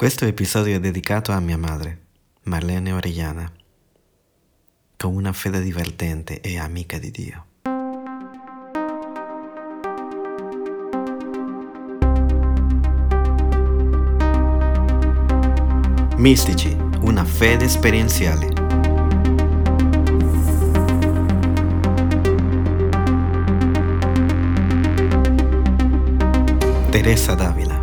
Questo 0.00 0.24
episodio 0.24 0.76
è 0.76 0.80
dedicato 0.80 1.30
a 1.30 1.40
mia 1.40 1.58
madre, 1.58 2.06
Marlene 2.44 2.90
Orellana, 2.90 3.52
con 4.96 5.14
una 5.14 5.34
fede 5.34 5.60
divertente 5.60 6.40
e 6.40 6.58
amica 6.58 6.96
di 6.96 7.10
Dio. 7.10 7.44
Mistici, 16.16 16.74
una 17.02 17.26
fede 17.26 17.66
esperienziale. 17.66 18.48
Teresa 26.88 27.34
Davila. 27.34 27.79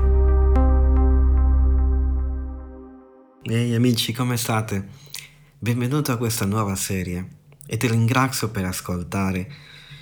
Ehi 3.50 3.74
amici, 3.76 4.12
come 4.12 4.36
state? 4.36 4.90
Benvenuto 5.58 6.12
a 6.12 6.18
questa 6.18 6.44
nuova 6.44 6.76
serie 6.76 7.28
e 7.66 7.78
ti 7.78 7.88
ringrazio 7.88 8.50
per 8.50 8.66
ascoltare. 8.66 9.50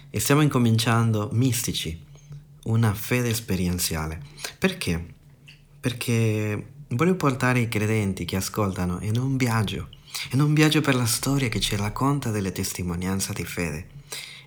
E 0.09 0.20
stiamo 0.20 0.41
incominciando 0.41 1.30
Mistici, 1.31 2.03
una 2.63 2.95
fede 2.95 3.30
esperienziale. 3.30 4.20
Perché? 4.58 5.13
Perché 5.80 6.72
voglio 6.88 7.13
portare 7.13 7.59
i 7.59 7.70
credenti 7.70 8.26
che 8.26 8.36
ascoltano 8.36 8.98
in 9.02 9.20
un 9.20 9.38
viaggio, 9.38 9.89
in 10.31 10.41
un 10.41 10.55
viaggio 10.55 10.81
per 10.81 10.95
la 10.95 11.05
storia 11.05 11.48
che 11.48 11.59
ci 11.59 11.75
racconta 11.75 12.31
delle 12.31 12.52
testimonianze 12.52 13.31
di 13.34 13.45
fede 13.45 13.89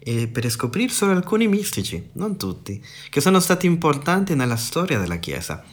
e 0.01 0.27
per 0.27 0.51
scoprire 0.51 0.93
solo 0.93 1.13
alcuni 1.13 1.47
mistici, 1.47 2.09
non 2.15 2.37
tutti, 2.37 2.85
che 3.11 3.21
sono 3.21 3.39
stati 3.39 3.67
importanti 3.67 4.35
nella 4.35 4.57
storia 4.57 4.99
della 4.99 5.19
Chiesa. 5.19 5.65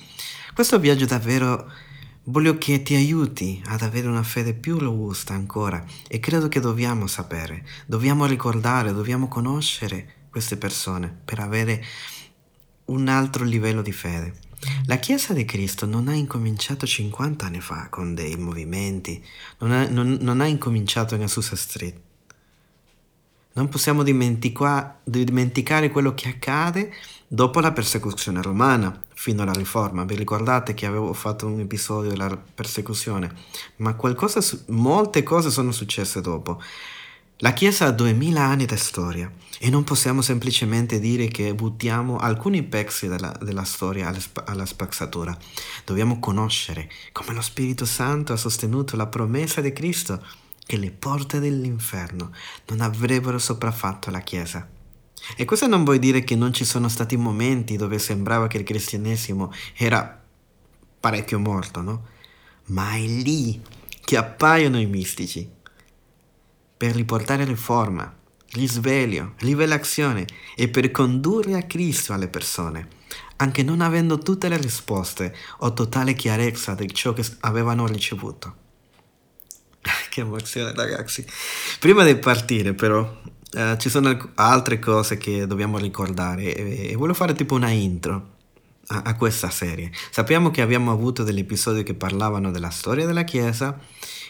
Questo 0.53 0.77
viaggio 0.77 1.05
davvero 1.05 1.69
Voglio 2.27 2.57
che 2.57 2.81
ti 2.81 2.95
aiuti 2.95 3.61
ad 3.67 3.83
avere 3.83 4.07
una 4.07 4.23
fede 4.23 4.55
più 4.55 4.79
robusta 4.79 5.35
ancora 5.35 5.85
e 6.07 6.19
credo 6.19 6.47
che 6.47 6.59
dobbiamo 6.59 7.05
sapere, 7.05 7.63
dobbiamo 7.85 8.25
ricordare, 8.25 8.93
dobbiamo 8.93 9.27
conoscere 9.27 10.25
queste 10.31 10.57
persone 10.57 11.15
per 11.23 11.37
avere 11.37 11.83
un 12.85 13.09
altro 13.09 13.43
livello 13.43 13.83
di 13.83 13.91
fede. 13.91 14.33
La 14.87 14.97
Chiesa 14.97 15.33
di 15.33 15.45
Cristo 15.45 15.85
non 15.85 16.07
ha 16.07 16.15
incominciato 16.15 16.87
50 16.87 17.45
anni 17.45 17.61
fa 17.61 17.89
con 17.89 18.15
dei 18.15 18.35
movimenti, 18.37 19.23
non 19.59 19.71
ha, 19.71 19.87
non, 19.87 20.17
non 20.19 20.41
ha 20.41 20.47
incominciato 20.47 21.13
in 21.13 21.21
Azusa 21.21 21.55
Street. 21.55 21.95
Non 23.55 23.69
possiamo 23.69 24.03
dimentica- 24.03 24.99
dimenticare 25.03 25.89
quello 25.89 26.13
che 26.13 26.27
accade 26.27 26.91
dopo 27.25 27.61
la 27.61 27.71
persecuzione 27.71 28.41
romana, 28.41 29.01
fino 29.13 29.43
alla 29.43 29.53
riforma. 29.53 30.03
Vi 30.03 30.15
ricordate 30.15 30.73
che 30.73 30.85
avevo 30.85 31.13
fatto 31.13 31.47
un 31.47 31.61
episodio 31.61 32.09
della 32.09 32.37
persecuzione? 32.37 33.33
Ma 33.77 33.95
qualcosa, 33.95 34.41
molte 34.67 35.23
cose 35.23 35.49
sono 35.49 35.71
successe 35.71 36.19
dopo. 36.19 36.61
La 37.39 37.53
Chiesa 37.53 37.85
ha 37.85 37.91
duemila 37.91 38.43
anni 38.43 38.65
di 38.65 38.77
storia 38.77 39.31
e 39.59 39.69
non 39.69 39.85
possiamo 39.85 40.21
semplicemente 40.21 40.99
dire 40.99 41.27
che 41.27 41.55
buttiamo 41.55 42.17
alcuni 42.17 42.61
pezzi 42.63 43.07
della, 43.07 43.37
della 43.41 43.63
storia 43.63 44.07
alla, 44.07 44.19
alla 44.45 44.65
spazzatura. 44.65 45.37
Dobbiamo 45.85 46.19
conoscere 46.19 46.89
come 47.13 47.33
lo 47.33 47.41
Spirito 47.41 47.85
Santo 47.85 48.33
ha 48.33 48.37
sostenuto 48.37 48.97
la 48.97 49.07
promessa 49.07 49.61
di 49.61 49.71
Cristo 49.71 50.21
che 50.65 50.77
le 50.77 50.91
porte 50.91 51.39
dell'inferno 51.39 52.31
non 52.67 52.81
avrebbero 52.81 53.37
sopraffatto 53.37 54.09
la 54.09 54.19
Chiesa. 54.19 54.67
E 55.37 55.45
questo 55.45 55.67
non 55.67 55.83
vuol 55.83 55.99
dire 55.99 56.23
che 56.23 56.35
non 56.35 56.53
ci 56.53 56.65
sono 56.65 56.87
stati 56.87 57.15
momenti 57.17 57.77
dove 57.77 57.99
sembrava 57.99 58.47
che 58.47 58.57
il 58.57 58.63
cristianesimo 58.63 59.51
era 59.75 60.21
parecchio 60.99 61.39
morto, 61.39 61.81
no? 61.81 62.05
Ma 62.65 62.93
è 62.93 63.01
lì 63.01 63.61
che 64.01 64.17
appaiono 64.17 64.79
i 64.79 64.85
mistici 64.85 65.49
per 66.77 66.93
riportare 66.93 67.45
riforma, 67.45 68.13
risveglio, 68.51 69.33
rivelazione 69.39 70.25
e 70.55 70.67
per 70.67 70.91
condurre 70.91 71.55
a 71.55 71.63
Cristo 71.63 72.13
alle 72.13 72.27
persone, 72.27 72.87
anche 73.37 73.63
non 73.63 73.81
avendo 73.81 74.17
tutte 74.17 74.49
le 74.49 74.57
risposte 74.57 75.35
o 75.59 75.73
totale 75.73 76.13
chiarezza 76.13 76.73
di 76.75 76.93
ciò 76.93 77.13
che 77.13 77.25
avevano 77.41 77.87
ricevuto. 77.87 78.63
che 80.09 80.21
emozione 80.21 80.73
ragazzi. 80.73 81.25
Prima 81.79 82.03
di 82.03 82.15
partire 82.15 82.73
però 82.73 83.23
Uh, 83.55 83.77
ci 83.77 83.87
sono 83.89 84.31
altre 84.35 84.79
cose 84.79 85.15
che 85.15 85.47
dobbiamo 85.47 85.77
ricordare 85.77 86.53
e, 86.53 86.91
e 86.91 86.95
voglio 86.95 87.13
fare 87.13 87.33
tipo 87.33 87.55
una 87.55 87.69
intro 87.69 88.33
a, 88.87 89.03
a, 89.05 89.15
questa 89.15 89.49
serie. 89.49 89.91
Sappiamo 90.11 90.51
che 90.51 90.61
abbiamo 90.61 90.91
avuto 90.91 91.23
degli 91.23 91.39
episodi 91.39 91.83
che 91.83 91.93
parlavano 91.93 92.51
della 92.51 92.69
storia 92.69 93.05
della 93.05 93.23
Chiesa 93.23 93.79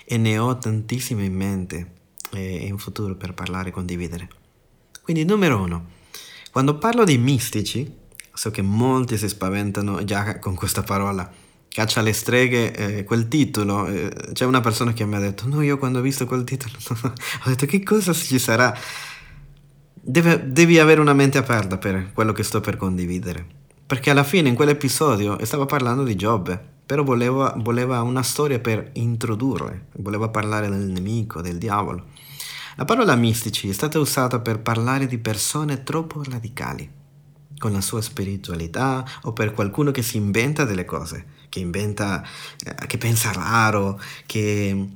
e 0.05 0.17
ne 0.17 0.37
ho 0.37 0.55
tantissime 0.59 1.23
in 1.23 1.33
mente 1.33 1.91
eh, 2.33 2.67
in 2.67 2.77
futuro 2.77 3.15
per 3.15 3.33
parlare 3.33 3.69
e 3.69 3.71
condividere. 3.71 4.27
Quindi 5.01 5.25
numero 5.25 5.59
uno, 5.59 5.85
quando 6.51 6.77
parlo 6.77 7.03
di 7.03 7.17
mistici, 7.17 7.91
so 8.31 8.51
che 8.51 8.61
molti 8.61 9.17
si 9.17 9.27
spaventano 9.27 10.03
già 10.03 10.37
con 10.37 10.53
questa 10.53 10.83
parola, 10.83 11.27
Caccia 11.75 11.99
alle 11.99 12.13
streghe, 12.13 12.73
eh, 12.73 13.03
quel 13.03 13.27
titolo, 13.27 13.85
eh, 13.87 14.09
c'è 14.31 14.45
una 14.45 14.61
persona 14.61 14.93
che 14.93 15.03
mi 15.03 15.15
ha 15.15 15.19
detto, 15.19 15.45
no, 15.49 15.61
io 15.61 15.77
quando 15.77 15.99
ho 15.99 16.01
visto 16.01 16.25
quel 16.25 16.45
titolo 16.45 16.73
ho 16.87 17.49
detto 17.49 17.65
che 17.65 17.83
cosa 17.83 18.13
ci 18.13 18.39
sarà? 18.39 18.73
Deve, 19.93 20.53
devi 20.53 20.79
avere 20.79 21.01
una 21.01 21.11
mente 21.11 21.37
aperta 21.37 21.77
per 21.77 22.13
quello 22.13 22.31
che 22.31 22.43
sto 22.43 22.61
per 22.61 22.77
condividere. 22.77 23.45
Perché 23.85 24.09
alla 24.09 24.23
fine 24.23 24.47
in 24.47 24.55
quell'episodio 24.55 25.37
stava 25.43 25.65
parlando 25.65 26.03
di 26.03 26.15
Giobbe, 26.15 26.57
però 26.85 27.03
voleva, 27.03 27.53
voleva 27.57 28.01
una 28.03 28.23
storia 28.23 28.59
per 28.59 28.91
introdurre, 28.93 29.87
voleva 29.97 30.29
parlare 30.29 30.69
del 30.69 30.87
nemico, 30.89 31.41
del 31.41 31.57
diavolo. 31.57 32.05
La 32.77 32.85
parola 32.85 33.17
mistici 33.17 33.67
è 33.67 33.73
stata 33.73 33.99
usata 33.99 34.39
per 34.39 34.61
parlare 34.61 35.07
di 35.07 35.17
persone 35.17 35.83
troppo 35.83 36.23
radicali, 36.23 36.89
con 37.65 37.73
la 37.73 37.81
sua 37.81 37.99
spiritualità 37.99 39.03
o 39.23 39.33
per 39.33 39.51
qualcuno 39.51 39.89
che 39.89 40.03
si 40.03 40.17
inventa 40.17 40.65
delle 40.65 40.85
cose, 40.85 41.25
che 41.49 41.57
inventa, 41.57 42.23
eh, 42.63 42.85
che 42.85 42.99
pensa 42.99 43.31
raro, 43.31 43.99
che, 44.27 44.87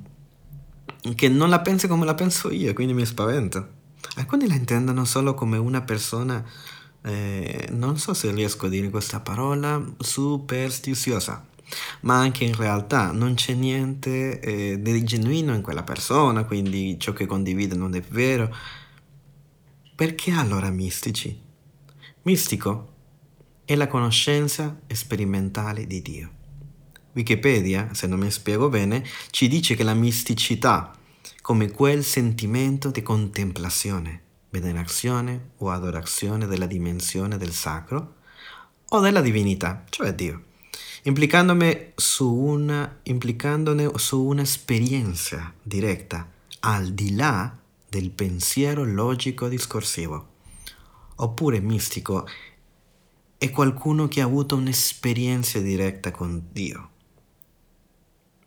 che 1.16 1.28
non 1.28 1.48
la 1.48 1.58
pensa 1.62 1.88
come 1.88 2.04
la 2.04 2.14
penso 2.14 2.48
io, 2.52 2.72
quindi 2.72 2.94
mi 2.94 3.04
spaventa. 3.04 3.68
Alcuni 4.14 4.46
la 4.46 4.54
intendono 4.54 5.04
solo 5.04 5.34
come 5.34 5.56
una 5.56 5.80
persona, 5.80 6.44
eh, 7.02 7.66
non 7.72 7.98
so 7.98 8.14
se 8.14 8.30
riesco 8.30 8.66
a 8.66 8.68
dire 8.68 8.88
questa 8.88 9.18
parola, 9.18 9.84
superstiziosa, 9.98 11.44
ma 12.02 12.20
anche 12.20 12.44
in 12.44 12.54
realtà 12.54 13.10
non 13.10 13.34
c'è 13.34 13.54
niente 13.54 14.38
eh, 14.38 14.80
di 14.80 15.02
genuino 15.02 15.54
in 15.54 15.62
quella 15.62 15.82
persona, 15.82 16.44
quindi 16.44 17.00
ciò 17.00 17.12
che 17.12 17.26
condivide 17.26 17.74
non 17.74 17.96
è 17.96 18.00
vero. 18.00 18.54
Perché 19.96 20.30
allora 20.30 20.70
mistici? 20.70 21.48
Mistico 22.22 22.92
è 23.64 23.74
la 23.74 23.86
conoscenza 23.86 24.78
sperimentale 24.88 25.86
di 25.86 26.02
Dio. 26.02 26.30
Wikipedia, 27.14 27.94
se 27.94 28.06
non 28.06 28.18
mi 28.18 28.30
spiego 28.30 28.68
bene, 28.68 29.02
ci 29.30 29.48
dice 29.48 29.74
che 29.74 29.82
la 29.82 29.94
misticità 29.94 30.94
come 31.40 31.70
quel 31.70 32.04
sentimento 32.04 32.90
di 32.90 33.00
contemplazione, 33.00 34.22
venerazione 34.50 35.52
o 35.58 35.70
adorazione 35.70 36.46
della 36.46 36.66
dimensione 36.66 37.38
del 37.38 37.52
sacro 37.52 38.16
o 38.90 39.00
della 39.00 39.22
divinità, 39.22 39.84
cioè 39.88 40.14
Dio, 40.14 40.42
su, 41.94 42.34
una, 42.34 42.98
implicandone 43.04 43.92
su 43.94 44.22
un'esperienza 44.22 45.54
diretta 45.62 46.28
al 46.60 46.88
di 46.92 47.14
là 47.14 47.56
del 47.88 48.10
pensiero 48.10 48.84
logico 48.84 49.48
discorsivo. 49.48 50.28
Oppure 51.22 51.60
mistico 51.60 52.26
è 53.36 53.50
qualcuno 53.50 54.08
che 54.08 54.20
ha 54.20 54.24
avuto 54.24 54.56
un'esperienza 54.56 55.58
diretta 55.58 56.10
con 56.10 56.48
Dio 56.50 56.90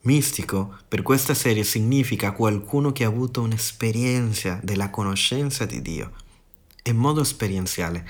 Mistico 0.06 0.80
per 0.88 1.02
questa 1.02 1.34
serie 1.34 1.64
significa 1.64 2.34
qualcuno 2.34 2.92
che 2.92 3.06
ha 3.06 3.08
avuto 3.08 3.42
un'esperienza 3.42 4.60
della 4.62 4.90
conoscenza 4.90 5.66
di 5.66 5.82
Dio, 5.82 6.12
in 6.84 6.98
modo 6.98 7.22
esperienziale. 7.22 8.06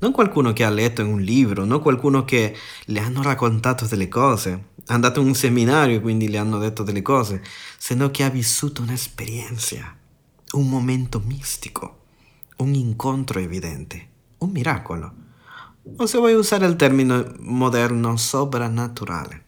Non 0.00 0.12
qualcuno 0.12 0.52
che 0.52 0.62
ha 0.62 0.68
letto 0.68 1.00
in 1.00 1.06
un 1.06 1.20
libro, 1.22 1.64
non 1.64 1.80
qualcuno 1.80 2.26
che 2.26 2.54
le 2.84 3.00
hanno 3.00 3.22
raccontato 3.22 3.86
delle 3.86 4.08
cose, 4.08 4.72
è 4.84 4.92
andato 4.92 5.20
in 5.20 5.28
un 5.28 5.34
seminario 5.34 6.02
quindi 6.02 6.28
le 6.28 6.36
hanno 6.36 6.58
detto 6.58 6.82
delle 6.82 7.00
cose, 7.00 7.42
sino 7.78 8.10
che 8.10 8.24
ha 8.24 8.28
vissuto 8.28 8.82
un'esperienza, 8.82 9.96
un 10.50 10.68
momento 10.68 11.22
mistico, 11.24 12.01
un 12.62 12.74
incontro 12.74 13.40
evidente, 13.40 14.08
un 14.38 14.50
miracolo. 14.50 15.14
O 15.96 16.06
se 16.06 16.18
vuoi 16.18 16.34
usare 16.34 16.66
il 16.66 16.76
termine 16.76 17.34
moderno, 17.40 18.16
soprannaturale. 18.16 19.44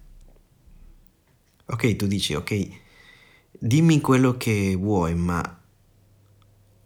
Ok, 1.67 1.97
tu 1.97 2.07
dici, 2.07 2.35
ok, 2.35 2.69
dimmi 3.51 4.01
quello 4.01 4.37
che 4.37 4.77
vuoi, 4.79 5.15
ma 5.15 5.61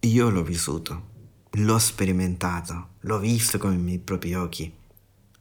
io 0.01 0.31
l'ho 0.31 0.43
vissuto, 0.43 1.03
l'ho 1.51 1.79
sperimentato, 1.79 2.91
l'ho 3.01 3.19
visto 3.19 3.59
con 3.59 3.73
i 3.73 3.79
miei 3.79 3.99
propri 3.99 4.35
occhi. 4.35 4.73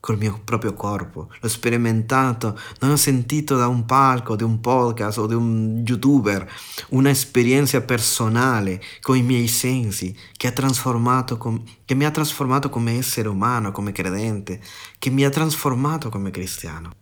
Col 0.08 0.18
mio 0.18 0.40
proprio 0.42 0.74
corpo, 0.74 1.30
l'ho 1.42 1.50
sperimentato, 1.50 2.58
non 2.80 2.92
ho 2.92 2.96
sentito 2.96 3.58
da 3.58 3.68
un 3.68 3.84
palco, 3.84 4.38
di 4.38 4.44
un 4.44 4.62
podcast 4.62 5.18
o 5.18 5.28
di 5.28 5.34
un 5.34 5.84
youtuber, 5.86 6.50
un'esperienza 6.92 7.82
personale 7.82 8.82
con 9.02 9.18
i 9.18 9.22
miei 9.22 9.50
sensi 9.50 10.16
che, 10.38 10.48
ha 10.48 11.26
com- 11.38 11.62
che 11.84 11.94
mi 11.94 12.06
ha 12.06 12.12
trasformato 12.12 12.70
come 12.70 12.98
essere 12.98 13.28
umano, 13.28 13.74
come 13.74 13.92
credente, 13.92 14.62
che 14.98 15.10
mi 15.10 15.26
ha 15.26 15.30
trasformato 15.30 16.08
come 16.08 16.32
cristiano. 16.32 16.94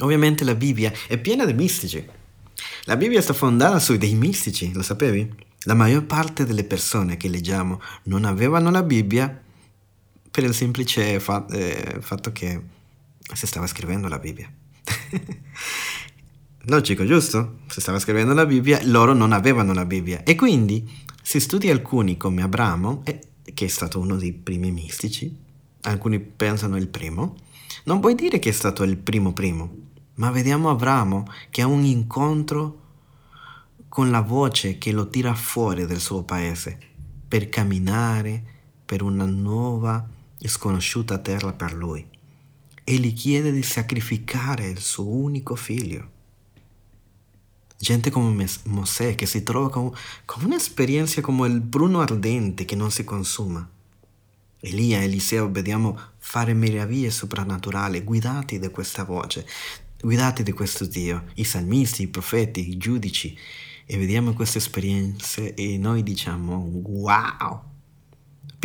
Ovviamente 0.00 0.44
la 0.44 0.54
Bibbia 0.54 0.92
è 1.08 1.16
piena 1.16 1.46
di 1.46 1.54
mistici. 1.54 2.06
La 2.84 2.98
Bibbia 2.98 3.22
sta 3.22 3.32
fondata 3.32 3.78
su 3.78 3.96
dei 3.96 4.14
mistici, 4.16 4.70
lo 4.74 4.82
sapevi? 4.82 5.32
La 5.60 5.72
maggior 5.72 6.04
parte 6.04 6.44
delle 6.44 6.64
persone 6.64 7.16
che 7.16 7.28
leggiamo 7.28 7.80
non 8.02 8.26
avevano 8.26 8.70
la 8.70 8.82
Bibbia 8.82 9.44
per 10.30 10.44
il 10.44 10.54
semplice 10.54 11.20
fa- 11.20 11.46
eh, 11.46 11.98
fatto 12.00 12.32
che 12.32 12.60
si 13.34 13.46
stava 13.46 13.66
scrivendo 13.66 14.08
la 14.08 14.18
Bibbia. 14.18 14.50
Logico, 16.68 17.04
giusto? 17.06 17.58
Si 17.68 17.80
stava 17.80 17.98
scrivendo 17.98 18.34
la 18.34 18.46
Bibbia, 18.46 18.80
loro 18.84 19.12
non 19.12 19.32
avevano 19.32 19.72
la 19.72 19.84
Bibbia. 19.84 20.22
E 20.24 20.34
quindi 20.34 20.88
si 21.22 21.40
studia 21.40 21.72
alcuni 21.72 22.16
come 22.16 22.42
Abramo, 22.42 23.02
eh, 23.04 23.20
che 23.54 23.64
è 23.64 23.68
stato 23.68 24.00
uno 24.00 24.16
dei 24.16 24.32
primi 24.32 24.72
mistici, 24.72 25.34
alcuni 25.82 26.18
pensano 26.18 26.76
il 26.76 26.88
primo, 26.88 27.36
non 27.84 28.00
puoi 28.00 28.14
dire 28.14 28.38
che 28.38 28.48
è 28.48 28.52
stato 28.52 28.82
il 28.82 28.96
primo 28.96 29.32
primo, 29.32 29.74
ma 30.14 30.30
vediamo 30.30 30.70
Abramo 30.70 31.26
che 31.50 31.62
ha 31.62 31.66
un 31.66 31.84
incontro 31.84 32.80
con 33.88 34.10
la 34.10 34.20
voce 34.20 34.78
che 34.78 34.92
lo 34.92 35.08
tira 35.08 35.34
fuori 35.34 35.86
del 35.86 36.00
suo 36.00 36.22
paese 36.22 36.78
per 37.28 37.48
camminare 37.48 38.42
per 38.84 39.02
una 39.02 39.24
nuova 39.24 40.06
e 40.46 40.48
sconosciuta 40.48 41.18
terra 41.18 41.52
per 41.52 41.74
lui 41.74 42.06
e 42.84 42.94
gli 42.98 43.12
chiede 43.12 43.50
di 43.50 43.64
sacrificare 43.64 44.68
il 44.68 44.78
suo 44.78 45.08
unico 45.08 45.56
figlio. 45.56 46.14
Gente 47.76 48.10
come 48.10 48.46
Mosè 48.66 49.16
che 49.16 49.26
si 49.26 49.42
trova 49.42 49.68
con, 49.70 49.92
con 50.24 50.44
un'esperienza 50.44 51.20
come 51.20 51.48
il 51.48 51.60
bruno 51.60 52.00
ardente 52.00 52.64
che 52.64 52.76
non 52.76 52.92
si 52.92 53.02
consuma. 53.02 53.68
Elia 54.60 55.00
e 55.00 55.04
Eliseo 55.04 55.50
vediamo 55.50 55.98
fare 56.18 56.54
meraviglie 56.54 57.10
soprannaturali 57.10 58.02
guidati 58.02 58.60
da 58.60 58.70
questa 58.70 59.04
voce, 59.04 59.46
guidati 60.00 60.44
da 60.44 60.52
questo 60.52 60.86
Dio, 60.86 61.24
i 61.34 61.44
salmisti, 61.44 62.02
i 62.02 62.08
profeti, 62.08 62.70
i 62.70 62.76
giudici. 62.76 63.36
E 63.84 63.98
vediamo 63.98 64.32
queste 64.32 64.58
esperienze 64.58 65.54
e 65.54 65.76
noi 65.76 66.02
diciamo 66.02 66.56
wow, 66.84 67.75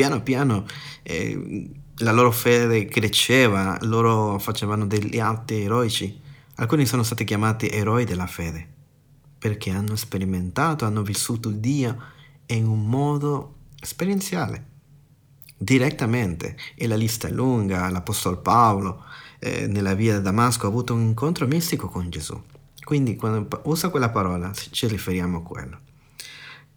piano 0.01 0.23
piano 0.23 0.65
eh, 1.03 1.69
la 1.97 2.11
loro 2.11 2.31
fede 2.31 2.85
cresceva, 2.85 3.77
loro 3.81 4.39
facevano 4.39 4.87
degli 4.87 5.19
atti 5.19 5.61
eroici. 5.61 6.19
Alcuni 6.55 6.87
sono 6.87 7.03
stati 7.03 7.23
chiamati 7.23 7.67
eroi 7.67 8.05
della 8.05 8.25
fede 8.25 8.67
perché 9.37 9.69
hanno 9.69 9.95
sperimentato, 9.95 10.85
hanno 10.85 11.03
vissuto 11.03 11.49
Dio 11.49 11.97
in 12.47 12.67
un 12.67 12.87
modo 12.87 13.57
esperienziale, 13.79 14.65
direttamente. 15.57 16.57
E 16.75 16.87
la 16.87 16.95
lista 16.95 17.27
è 17.27 17.31
lunga, 17.31 17.89
l'Apostolo 17.89 18.37
Paolo 18.37 19.03
eh, 19.39 19.67
nella 19.67 19.93
via 19.93 20.17
di 20.17 20.23
Damasco 20.23 20.65
ha 20.65 20.69
avuto 20.69 20.95
un 20.95 21.01
incontro 21.01 21.45
mistico 21.45 21.87
con 21.87 22.09
Gesù. 22.09 22.39
Quindi 22.83 23.15
quando 23.15 23.61
usa 23.65 23.89
quella 23.89 24.09
parola 24.09 24.51
ci 24.53 24.87
riferiamo 24.87 25.37
a 25.37 25.43
quello. 25.43 25.79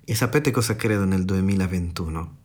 E 0.04 0.14
sapete 0.14 0.50
cosa 0.50 0.76
credo 0.76 1.04
nel 1.04 1.24
2021? 1.24 2.42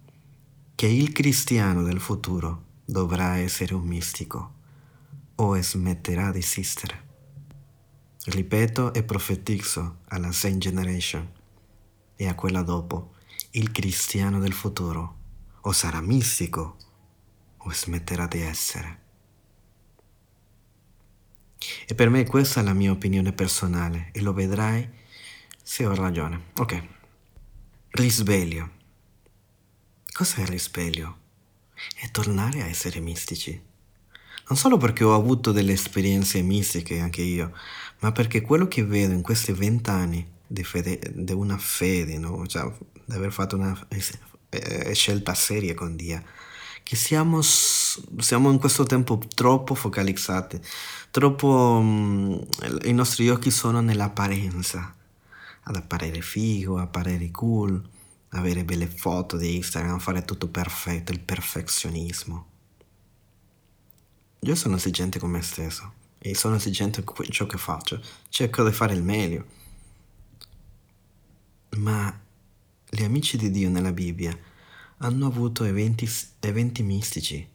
Che 0.79 0.87
il 0.87 1.11
cristiano 1.11 1.83
del 1.83 1.99
futuro 1.99 2.67
dovrà 2.85 3.35
essere 3.35 3.73
un 3.73 3.85
mistico 3.85 4.53
o 5.35 5.61
smetterà 5.61 6.31
di 6.31 6.39
esistere. 6.39 7.03
Ripeto 8.23 8.93
e 8.93 9.03
profetizzo 9.03 9.97
alla 10.05 10.31
Saint 10.31 10.57
Generation 10.57 11.29
e 12.15 12.27
a 12.29 12.33
quella 12.33 12.61
dopo, 12.61 13.15
il 13.51 13.73
cristiano 13.73 14.39
del 14.39 14.53
futuro 14.53 15.17
o 15.59 15.73
sarà 15.73 15.99
mistico 15.99 16.77
o 17.57 17.73
smetterà 17.73 18.27
di 18.27 18.39
essere. 18.39 19.01
E 21.87 21.93
per 21.93 22.09
me 22.09 22.25
questa 22.25 22.61
è 22.61 22.63
la 22.63 22.71
mia 22.71 22.91
opinione 22.91 23.33
personale 23.33 24.11
e 24.13 24.21
lo 24.21 24.31
vedrai 24.31 24.89
se 25.61 25.85
ho 25.85 25.93
ragione. 25.93 26.51
Ok. 26.55 26.87
Risveglio. 27.89 28.77
Cos'è 30.11 30.41
il 30.41 30.47
risveglio? 30.47 31.17
È 31.95 32.09
tornare 32.11 32.61
a 32.61 32.65
essere 32.65 32.99
mistici. 32.99 33.67
Non 34.49 34.57
solo 34.57 34.77
perché 34.77 35.03
ho 35.03 35.13
avuto 35.13 35.51
delle 35.51 35.73
esperienze 35.73 36.41
mistiche 36.41 36.99
anche 36.99 37.21
io, 37.21 37.53
ma 37.99 38.11
perché 38.11 38.41
quello 38.41 38.67
che 38.67 38.83
vedo 38.83 39.13
in 39.13 39.21
questi 39.21 39.51
vent'anni 39.51 40.27
di, 40.45 40.65
di 41.13 41.31
una 41.31 41.57
fede, 41.57 42.17
no? 42.17 42.45
cioè, 42.47 42.69
di 43.05 43.13
aver 43.13 43.31
fatto 43.31 43.55
una 43.55 43.79
eh, 44.49 44.93
scelta 44.93 45.35
seria 45.35 45.75
con 45.75 45.95
Dio, 45.95 46.21
che 46.81 46.95
siamo, 46.95 47.41
siamo, 47.41 48.51
in 48.51 48.57
questo 48.57 48.83
tempo 48.85 49.21
troppo 49.35 49.75
focalizzati, 49.75 50.59
troppo 51.11 51.47
um, 51.47 52.47
i 52.85 52.93
nostri 52.93 53.29
occhi 53.29 53.51
sono 53.51 53.79
nell'apparenza, 53.81 54.95
ad 55.63 55.75
apparire 55.75 56.21
figo, 56.21 56.79
apparire 56.79 57.29
cool 57.29 57.97
avere 58.29 58.63
belle 58.63 58.87
foto 58.87 59.37
di 59.37 59.55
Instagram, 59.55 59.99
fare 59.99 60.23
tutto 60.23 60.47
perfetto, 60.47 61.11
il 61.11 61.19
perfezionismo. 61.19 62.47
Io 64.41 64.55
sono 64.55 64.75
esigente 64.77 65.19
con 65.19 65.31
me 65.31 65.41
stesso 65.41 65.93
e 66.17 66.35
sono 66.35 66.55
esigente 66.55 67.03
con 67.03 67.25
ciò 67.29 67.45
che 67.45 67.57
faccio, 67.57 68.01
cerco 68.29 68.63
di 68.63 68.71
fare 68.71 68.93
il 68.93 69.03
meglio. 69.03 69.45
Ma 71.77 72.17
gli 72.89 73.03
amici 73.03 73.37
di 73.37 73.51
Dio 73.51 73.69
nella 73.69 73.91
Bibbia 73.91 74.37
hanno 74.97 75.25
avuto 75.25 75.63
eventi, 75.63 76.09
eventi 76.39 76.83
mistici. 76.83 77.47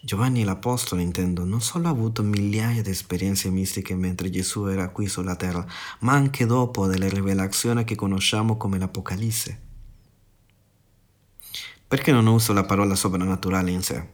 Giovanni 0.00 0.44
l'Apostolo, 0.44 1.00
intendo, 1.00 1.44
non 1.44 1.60
solo 1.60 1.88
ha 1.88 1.90
avuto 1.90 2.22
migliaia 2.22 2.82
di 2.82 2.90
esperienze 2.90 3.50
mistiche 3.50 3.94
mentre 3.96 4.30
Gesù 4.30 4.66
era 4.66 4.88
qui 4.90 5.08
sulla 5.08 5.34
terra, 5.34 5.66
ma 6.00 6.12
anche 6.12 6.46
dopo 6.46 6.86
delle 6.86 7.08
rivelazioni 7.08 7.82
che 7.84 7.96
conosciamo 7.96 8.56
come 8.56 8.78
l'Apocalisse. 8.78 9.65
Perché 11.88 12.10
non 12.10 12.26
uso 12.26 12.52
la 12.52 12.64
parola 12.64 12.96
soprannaturale 12.96 13.70
in 13.70 13.82
sé? 13.82 14.08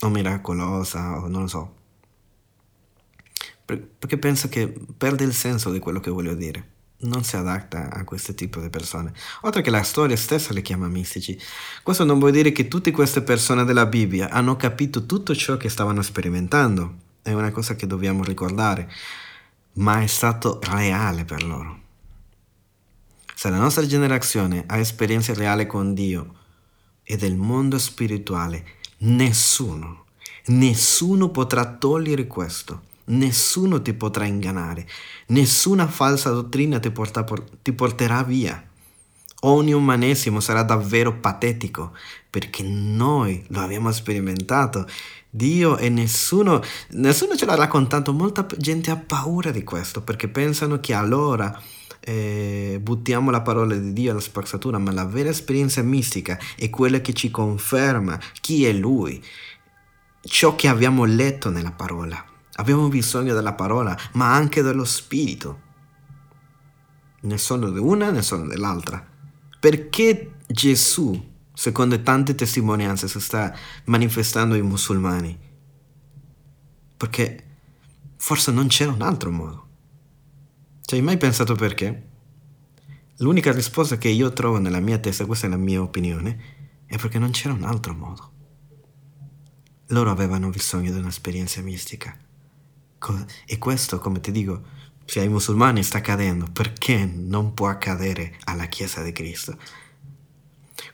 O 0.00 0.08
miracolosa, 0.10 1.20
o 1.20 1.28
non 1.28 1.42
lo 1.42 1.48
so. 1.48 1.74
Perché 3.64 4.18
penso 4.18 4.48
che 4.50 4.70
perde 4.98 5.24
il 5.24 5.32
senso 5.32 5.70
di 5.70 5.78
quello 5.78 6.00
che 6.00 6.10
voglio 6.10 6.34
dire. 6.34 6.70
Non 7.04 7.24
si 7.24 7.36
adatta 7.36 7.90
a 7.90 8.04
questo 8.04 8.34
tipo 8.34 8.60
di 8.60 8.68
persone. 8.68 9.14
Oltre 9.42 9.62
che 9.62 9.70
la 9.70 9.82
storia 9.82 10.16
stessa 10.16 10.52
le 10.52 10.60
chiama 10.60 10.86
mistici. 10.86 11.38
Questo 11.82 12.04
non 12.04 12.18
vuol 12.18 12.32
dire 12.32 12.52
che 12.52 12.68
tutte 12.68 12.90
queste 12.90 13.22
persone 13.22 13.64
della 13.64 13.86
Bibbia 13.86 14.28
hanno 14.28 14.56
capito 14.56 15.06
tutto 15.06 15.34
ciò 15.34 15.56
che 15.56 15.70
stavano 15.70 16.02
sperimentando. 16.02 16.94
È 17.22 17.32
una 17.32 17.50
cosa 17.50 17.74
che 17.74 17.86
dobbiamo 17.86 18.22
ricordare. 18.22 18.92
Ma 19.74 20.02
è 20.02 20.06
stato 20.06 20.60
reale 20.62 21.24
per 21.24 21.42
loro. 21.42 21.80
Se 23.34 23.48
la 23.48 23.58
nostra 23.58 23.86
generazione 23.86 24.64
ha 24.66 24.76
esperienze 24.76 25.32
reali 25.32 25.66
con 25.66 25.94
Dio, 25.94 26.40
e 27.12 27.16
del 27.18 27.36
mondo 27.36 27.78
spirituale, 27.78 28.64
nessuno, 29.00 30.04
nessuno 30.46 31.28
potrà 31.28 31.66
togliere 31.66 32.26
questo. 32.26 32.84
Nessuno 33.04 33.82
ti 33.82 33.92
potrà 33.92 34.24
ingannare, 34.24 34.88
nessuna 35.26 35.86
falsa 35.88 36.30
dottrina 36.30 36.78
ti, 36.78 36.90
porta, 36.90 37.22
ti 37.60 37.72
porterà 37.74 38.22
via. 38.22 38.64
Ogni 39.40 39.72
umanesimo 39.72 40.40
sarà 40.40 40.62
davvero 40.62 41.18
patetico 41.18 41.92
perché 42.30 42.62
noi 42.62 43.44
lo 43.48 43.60
abbiamo 43.60 43.92
sperimentato. 43.92 44.86
Dio 45.28 45.76
e 45.76 45.90
nessuno, 45.90 46.62
nessuno 46.90 47.36
ce 47.36 47.44
l'ha 47.44 47.56
raccontato, 47.56 48.14
molta 48.14 48.46
gente 48.56 48.90
ha 48.90 48.96
paura 48.96 49.50
di 49.50 49.64
questo 49.64 50.00
perché 50.00 50.28
pensano 50.28 50.80
che 50.80 50.94
allora 50.94 51.60
eh, 52.04 52.80
buttiamo 52.82 53.30
la 53.30 53.42
parola 53.42 53.76
di 53.76 53.92
Dio 53.92 54.10
alla 54.10 54.20
spazzatura, 54.20 54.78
ma 54.78 54.90
la 54.90 55.04
vera 55.04 55.28
esperienza 55.28 55.82
mistica 55.82 56.38
è 56.56 56.68
quella 56.68 57.00
che 57.00 57.12
ci 57.12 57.30
conferma 57.30 58.18
chi 58.40 58.64
è 58.64 58.72
Lui, 58.72 59.22
ciò 60.22 60.56
che 60.56 60.68
abbiamo 60.68 61.04
letto 61.04 61.50
nella 61.50 61.72
parola. 61.72 62.24
Abbiamo 62.56 62.88
bisogno 62.88 63.34
della 63.34 63.54
parola, 63.54 63.96
ma 64.12 64.34
anche 64.34 64.62
dello 64.62 64.84
Spirito. 64.84 65.70
Ne 67.20 67.38
sono 67.38 67.70
di 67.70 67.78
una, 67.78 68.10
ne 68.10 68.22
sono 68.22 68.46
dell'altra. 68.46 69.04
Perché 69.58 70.34
Gesù, 70.46 71.30
secondo 71.54 72.02
tante 72.02 72.34
testimonianze, 72.34 73.06
si 73.06 73.20
sta 73.20 73.54
manifestando 73.84 74.54
ai 74.54 74.62
musulmani? 74.62 75.38
Perché 76.96 77.44
forse 78.16 78.50
non 78.50 78.66
c'era 78.66 78.90
un 78.90 79.02
altro 79.02 79.30
modo. 79.30 79.61
Ci 80.84 80.96
hai 80.96 81.02
mai 81.02 81.16
pensato 81.16 81.54
perché? 81.54 82.10
L'unica 83.18 83.52
risposta 83.52 83.96
che 83.96 84.08
io 84.08 84.32
trovo 84.32 84.58
nella 84.58 84.80
mia 84.80 84.98
testa, 84.98 85.24
questa 85.24 85.46
è 85.46 85.50
la 85.50 85.56
mia 85.56 85.80
opinione, 85.80 86.84
è 86.86 86.96
perché 86.96 87.18
non 87.18 87.30
c'era 87.30 87.54
un 87.54 87.62
altro 87.62 87.94
modo. 87.94 88.30
loro 89.88 90.10
avevano 90.10 90.48
bisogno 90.50 90.90
di 90.90 90.98
un'esperienza 90.98 91.60
mistica. 91.60 92.16
E 93.46 93.58
questo, 93.58 93.98
come 93.98 94.20
ti 94.20 94.32
dico, 94.32 94.62
se 95.04 95.20
ai 95.20 95.28
musulmani 95.28 95.82
sta 95.82 95.98
accadendo, 95.98 96.46
perché 96.52 97.04
non 97.04 97.54
può 97.54 97.68
accadere 97.68 98.36
alla 98.44 98.66
Chiesa 98.66 99.02
di 99.02 99.12
Cristo? 99.12 99.56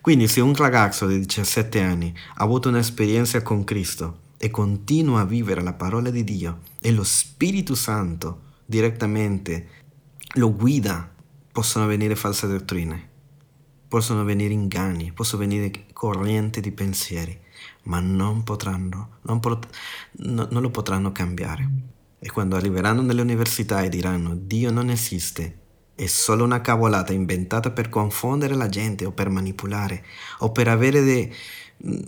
Quindi 0.01 0.29
se 0.29 0.41
un 0.41 0.55
ragazzo 0.55 1.07
di 1.07 1.19
17 1.19 1.81
anni 1.81 2.15
ha 2.35 2.43
avuto 2.43 2.69
un'esperienza 2.69 3.43
con 3.43 3.65
Cristo 3.65 4.21
e 4.37 4.51
continua 4.51 5.21
a 5.21 5.25
vivere 5.25 5.63
la 5.63 5.73
parola 5.73 6.11
di 6.11 6.25
Dio 6.25 6.61
e 6.81 6.93
lo 6.93 7.05
Spirito 7.05 7.75
Santo 7.75 8.47
direttamente 8.69 9.67
lo 10.35 10.55
guida, 10.55 11.11
possono 11.51 11.87
venire 11.87 12.15
false 12.15 12.47
dottrine, 12.47 13.09
possono 13.89 14.25
venire 14.25 14.53
inganni, 14.53 15.11
possono 15.13 15.41
venire 15.41 15.87
correnti 15.95 16.61
di 16.61 16.71
pensieri, 16.71 17.41
ma 17.85 17.99
non 18.01 18.45
potranno, 18.45 19.21
non, 19.23 19.41
pot- 19.41 19.75
no, 20.19 20.47
non 20.51 20.61
lo 20.61 20.69
potranno 20.69 21.13
cambiare. 21.13 21.67
E 22.19 22.31
quando 22.31 22.57
arriveranno 22.57 23.01
nelle 23.01 23.23
università 23.23 23.81
e 23.83 23.89
diranno 23.89 24.35
Dio 24.35 24.71
non 24.71 24.91
esiste, 24.91 25.61
è 25.95 26.07
solo 26.07 26.45
una 26.45 26.61
cavolata 26.61 27.15
inventata 27.15 27.71
per 27.71 27.89
confondere 27.89 28.55
la 28.55 28.69
gente 28.69 29.07
o 29.07 29.13
per 29.13 29.31
manipolare 29.31 30.05
o 30.41 30.53
per 30.53 30.69
avere, 30.69 31.03
de, 31.03 31.33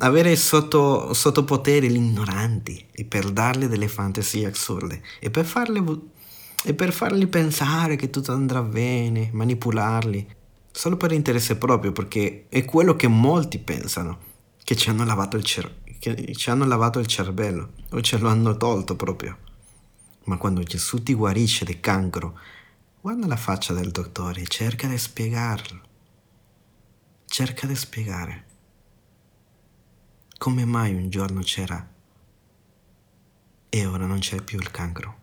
avere 0.00 0.36
sotto, 0.36 1.14
sotto 1.14 1.44
potere 1.44 1.88
gli 1.88 1.96
ignoranti 1.96 2.86
e 2.92 3.06
per 3.06 3.30
darle 3.30 3.66
delle 3.66 3.88
fantasie 3.88 4.46
assurde 4.46 5.02
e 5.18 5.30
per, 5.30 5.46
farle, 5.46 5.82
e 6.64 6.74
per 6.74 6.92
farli 6.92 7.26
pensare 7.26 7.96
che 7.96 8.10
tutto 8.10 8.32
andrà 8.32 8.62
bene, 8.62 9.30
manipolarli, 9.32 10.36
solo 10.70 10.96
per 10.96 11.12
interesse 11.12 11.56
proprio 11.56 11.92
perché 11.92 12.46
è 12.48 12.64
quello 12.64 12.94
che 12.94 13.08
molti 13.08 13.58
pensano, 13.58 14.18
che 14.62 14.76
ci 14.76 14.90
hanno 14.90 15.04
lavato 15.04 15.36
il, 15.36 15.44
cer- 15.44 16.32
ci 16.34 16.50
hanno 16.50 16.64
lavato 16.64 16.98
il 16.98 17.06
cervello 17.06 17.72
o 17.90 18.00
ce 18.00 18.18
lo 18.18 18.28
hanno 18.28 18.56
tolto 18.56 18.96
proprio. 18.96 19.36
Ma 20.24 20.36
quando 20.36 20.62
Gesù 20.62 21.02
ti 21.02 21.14
guarisce 21.14 21.64
del 21.64 21.80
cancro, 21.80 22.38
guarda 23.00 23.26
la 23.26 23.36
faccia 23.36 23.72
del 23.72 23.90
dottore 23.90 24.42
e 24.42 24.46
cerca 24.46 24.86
di 24.86 24.98
spiegarlo. 24.98 25.80
Cerca 27.26 27.66
di 27.66 27.74
spiegare 27.74 28.48
come 30.40 30.64
mai 30.64 30.94
un 30.94 31.10
giorno 31.10 31.42
c'era 31.42 31.86
e 33.68 33.86
ora 33.86 34.06
non 34.06 34.20
c'è 34.20 34.40
più 34.40 34.58
il 34.58 34.70
cancro. 34.70 35.19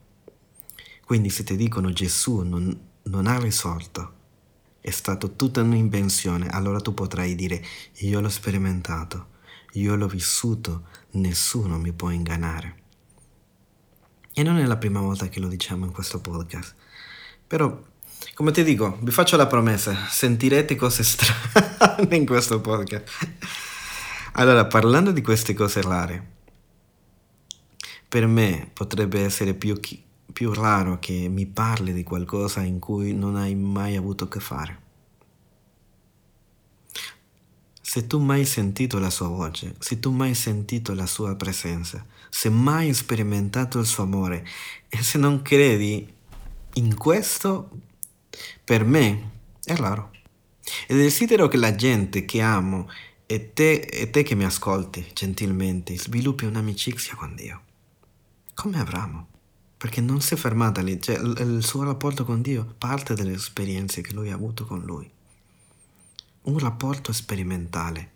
Quindi 1.07 1.29
se 1.29 1.45
ti 1.45 1.55
dicono 1.55 1.93
Gesù 1.93 2.41
non, 2.41 2.77
non 3.03 3.27
ha 3.27 3.39
risolto, 3.39 4.15
è 4.81 4.89
stato 4.89 5.37
tutta 5.37 5.61
un'invenzione, 5.61 6.49
allora 6.49 6.81
tu 6.81 6.93
potrai 6.93 7.33
dire 7.33 7.63
io 7.99 8.19
l'ho 8.19 8.27
sperimentato, 8.27 9.27
io 9.75 9.95
l'ho 9.95 10.09
vissuto, 10.09 10.87
nessuno 11.11 11.77
mi 11.77 11.93
può 11.93 12.09
ingannare. 12.09 12.75
E 14.33 14.43
non 14.43 14.57
è 14.57 14.65
la 14.65 14.75
prima 14.75 14.99
volta 14.99 15.29
che 15.29 15.39
lo 15.39 15.47
diciamo 15.47 15.85
in 15.85 15.93
questo 15.93 16.19
podcast. 16.19 16.75
Però, 17.47 17.81
come 18.33 18.51
ti 18.51 18.65
dico, 18.65 18.97
vi 19.01 19.11
faccio 19.11 19.37
la 19.37 19.47
promessa, 19.47 20.07
sentirete 20.09 20.75
cose 20.75 21.03
strane 21.07 22.17
in 22.17 22.25
questo 22.25 22.59
podcast. 22.59 23.05
Allora, 24.33 24.65
parlando 24.65 25.13
di 25.13 25.21
queste 25.21 25.53
cose 25.53 25.81
rare, 25.81 26.31
per 28.09 28.27
me 28.27 28.69
potrebbe 28.73 29.23
essere 29.23 29.53
più, 29.53 29.79
più 30.31 30.53
raro 30.53 30.99
che 30.99 31.27
mi 31.29 31.45
parli 31.45 31.93
di 31.93 32.03
qualcosa 32.03 32.61
in 32.61 32.79
cui 32.79 33.13
non 33.13 33.35
hai 33.35 33.55
mai 33.55 33.95
avuto 33.95 34.25
a 34.25 34.27
che 34.27 34.39
fare. 34.39 34.85
Se 37.81 38.05
tu 38.05 38.19
mai 38.19 38.45
sentito 38.45 38.99
la 38.99 39.09
sua 39.09 39.27
voce, 39.27 39.75
se 39.79 39.99
tu 39.99 40.11
mai 40.11 40.35
sentito 40.35 40.93
la 40.93 41.05
sua 41.05 41.35
presenza, 41.35 42.05
se 42.29 42.49
mai 42.49 42.93
sperimentato 42.93 43.79
il 43.79 43.85
suo 43.85 44.03
amore 44.03 44.45
e 44.89 45.01
se 45.01 45.17
non 45.17 45.41
credi 45.41 46.13
in 46.73 46.97
questo, 46.97 47.69
per 48.63 48.83
me 48.83 49.31
è 49.63 49.75
raro. 49.75 50.11
E 50.85 50.95
desidero 50.95 51.47
che 51.47 51.57
la 51.57 51.75
gente 51.75 52.25
che 52.25 52.41
amo 52.41 52.89
e 53.25 53.53
te, 53.53 53.79
e 53.79 54.09
te 54.09 54.23
che 54.23 54.35
mi 54.35 54.43
ascolti 54.43 55.05
gentilmente 55.13 55.97
sviluppi 55.97 56.45
un'amicizia 56.45 57.15
con 57.15 57.35
Dio. 57.35 57.61
Come 58.53 58.79
Abramo. 58.79 59.36
Perché 59.77 60.01
non 60.01 60.21
si 60.21 60.33
è 60.33 60.37
fermata 60.37 60.81
lì, 60.81 60.99
cioè 61.01 61.17
il 61.17 61.63
suo 61.63 61.83
rapporto 61.83 62.25
con 62.25 62.41
Dio 62.41 62.73
parte 62.77 63.13
dalle 63.13 63.33
esperienze 63.33 64.01
che 64.01 64.13
lui 64.13 64.31
ha 64.31 64.33
avuto 64.33 64.65
con 64.65 64.81
lui 64.81 65.09
un 66.47 66.59
rapporto 66.59 67.11
sperimentale, 67.11 68.11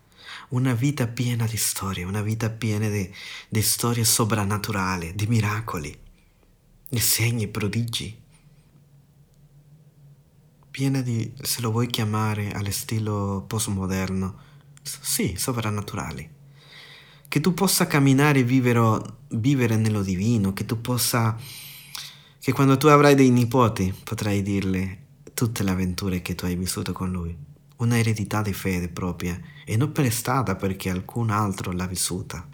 una 0.50 0.74
vita 0.74 1.08
piena 1.08 1.46
di 1.46 1.58
storie, 1.58 2.04
una 2.04 2.22
vita 2.22 2.50
piena 2.50 2.88
di, 2.88 3.10
di 3.50 3.62
storie 3.62 4.04
soprannaturali, 4.04 5.14
di 5.16 5.28
miracoli, 5.28 5.98
di 6.88 7.00
segni, 7.00 7.48
prodigi, 7.48 8.20
piena 10.72 11.02
di, 11.02 11.34
se 11.42 11.62
lo 11.62 11.72
vuoi 11.72 11.88
chiamare 11.88 12.52
allo 12.52 12.72
stile 12.72 13.44
postmoderno, 13.46 14.40
sì, 14.82 15.36
soprannaturali. 15.38 16.31
Che 17.32 17.40
tu 17.40 17.54
possa 17.54 17.88
camminare 17.88 18.40
e 18.40 18.44
vivere, 18.44 19.00
vivere 19.30 19.78
nello 19.78 20.02
divino, 20.02 20.52
che 20.52 20.66
tu 20.66 20.82
possa, 20.82 21.38
che 22.38 22.52
quando 22.52 22.76
tu 22.76 22.88
avrai 22.88 23.16
dei 23.16 23.30
nipoti 23.30 23.94
potrai 24.04 24.42
dirle 24.42 24.98
tutte 25.34 25.64
le 25.64 25.72
avventure 25.72 26.22
che 26.22 26.36
tu 26.36 26.44
hai 26.44 26.58
vissuto 26.58 26.92
con 26.92 27.10
lui 27.10 27.34
una 27.78 27.98
eredità 27.98 28.42
di 28.42 28.52
fede 28.52 28.90
propria 28.90 29.40
e 29.64 29.78
non 29.78 29.94
prestata 29.94 30.56
perché 30.58 30.90
alcun 30.90 31.30
altro 31.30 31.72
l'ha 31.72 31.88
vissuta. 31.88 32.46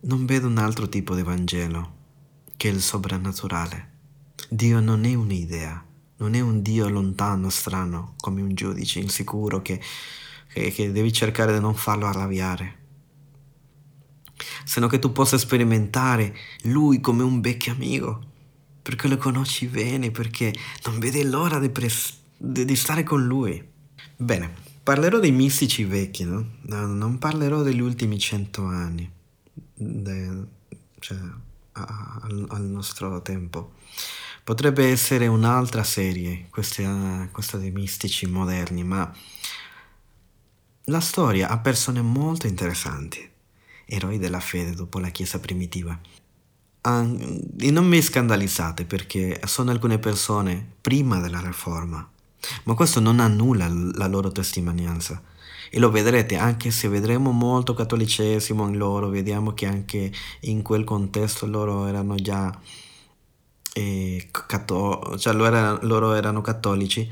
Non 0.00 0.26
vedo 0.26 0.48
un 0.48 0.58
altro 0.58 0.86
tipo 0.86 1.14
di 1.14 1.22
Vangelo 1.22 1.94
che 2.58 2.68
il 2.68 2.82
soprannaturale. 2.82 3.94
Dio 4.50 4.80
non 4.80 5.06
è 5.06 5.14
un'idea, 5.14 5.82
non 6.18 6.34
è 6.34 6.40
un 6.40 6.60
Dio 6.60 6.90
lontano, 6.90 7.48
strano, 7.48 8.16
come 8.18 8.42
un 8.42 8.54
giudice 8.54 9.00
insicuro 9.00 9.62
che, 9.62 9.80
che, 10.52 10.70
che 10.70 10.92
devi 10.92 11.10
cercare 11.10 11.54
di 11.54 11.60
non 11.60 11.74
farlo 11.74 12.04
arrabbiare. 12.04 12.84
Se 14.64 14.80
no 14.80 14.86
che 14.86 14.98
tu 14.98 15.12
possa 15.12 15.38
sperimentare 15.38 16.36
Lui 16.62 17.00
come 17.00 17.22
un 17.22 17.40
vecchio 17.40 17.72
amico, 17.72 18.24
perché 18.82 19.08
lo 19.08 19.16
conosci 19.16 19.66
bene, 19.66 20.10
perché 20.10 20.54
non 20.84 20.98
vedi 20.98 21.22
l'ora 21.24 21.58
di, 21.58 21.70
pres- 21.70 22.18
di, 22.36 22.76
stare 22.76 23.02
con 23.02 23.24
Lui. 23.24 23.62
Bene, 24.16 24.64
Parlerò 24.86 25.18
dei 25.18 25.32
mistici 25.32 25.82
vecchi, 25.82 26.22
no? 26.22 26.58
non 26.68 27.18
parlerò 27.18 27.62
degli 27.62 27.80
ultimi 27.80 28.20
cento 28.20 28.66
anni, 28.66 29.10
de, 29.74 30.44
cioè 31.00 31.18
a, 31.72 32.20
al, 32.22 32.46
al, 32.50 32.62
nostro 32.62 33.20
tempo. 33.20 33.72
Potrebbe 34.44 34.88
essere 34.88 35.26
un'altra 35.26 35.82
serie, 35.82 36.46
questa, 36.50 37.28
questa 37.32 37.58
dei 37.58 37.72
mistici 37.72 38.26
moderni, 38.26 38.84
ma 38.84 39.12
la 40.84 41.00
storia 41.00 41.48
ha 41.48 41.58
persone 41.58 42.00
molto 42.00 42.46
interessanti, 42.46 43.28
eroi 43.86 44.18
della 44.18 44.40
fede 44.40 44.74
dopo 44.74 44.98
la 44.98 45.08
Chiesa 45.08 45.40
primitiva. 45.40 45.98
E 47.58 47.70
non 47.70 47.86
mi 47.86 48.02
scandalizzate 48.02 48.84
perché 48.84 49.40
sono 49.46 49.70
alcune 49.70 49.98
persone 49.98 50.74
prima 50.80 51.20
della 51.20 51.40
Riforma 51.40 52.10
ma 52.64 52.74
questo 52.74 53.00
non 53.00 53.20
annulla 53.20 53.68
la 53.68 54.06
loro 54.06 54.30
testimonianza. 54.30 55.20
E 55.70 55.78
lo 55.78 55.90
vedrete 55.90 56.36
anche 56.36 56.70
se 56.70 56.88
vedremo 56.88 57.32
molto 57.32 57.74
cattolicesimo 57.74 58.68
in 58.68 58.76
loro, 58.76 59.08
vediamo 59.08 59.52
che 59.52 59.66
anche 59.66 60.12
in 60.42 60.62
quel 60.62 60.84
contesto 60.84 61.46
loro 61.46 61.86
erano 61.86 62.14
già 62.14 62.56
eh, 63.72 64.28
catto- 64.30 65.16
cioè 65.18 65.34
loro, 65.34 65.46
erano, 65.46 65.78
loro 65.82 66.12
erano 66.14 66.40
cattolici, 66.40 67.10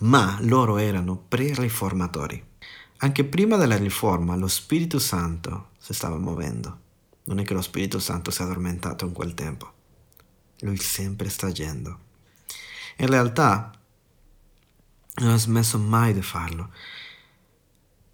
ma 0.00 0.36
loro 0.42 0.76
erano 0.76 1.16
pre-riformatori. 1.16 2.52
Anche 2.98 3.24
prima 3.24 3.56
della 3.56 3.76
riforma 3.76 4.36
lo 4.36 4.48
Spirito 4.48 4.98
Santo 4.98 5.70
si 5.78 5.92
stava 5.92 6.16
muovendo. 6.16 6.80
Non 7.24 7.38
è 7.38 7.44
che 7.44 7.54
lo 7.54 7.62
Spirito 7.62 7.98
Santo 7.98 8.30
si 8.30 8.40
è 8.40 8.44
addormentato 8.44 9.04
in 9.06 9.12
quel 9.12 9.34
tempo. 9.34 9.72
Lui 10.60 10.76
sempre 10.78 11.28
sta 11.28 11.48
agendo. 11.48 11.98
In 12.98 13.08
realtà 13.08 13.72
non 15.16 15.30
ha 15.30 15.38
smesso 15.38 15.78
mai 15.78 16.12
di 16.12 16.22
farlo. 16.22 16.70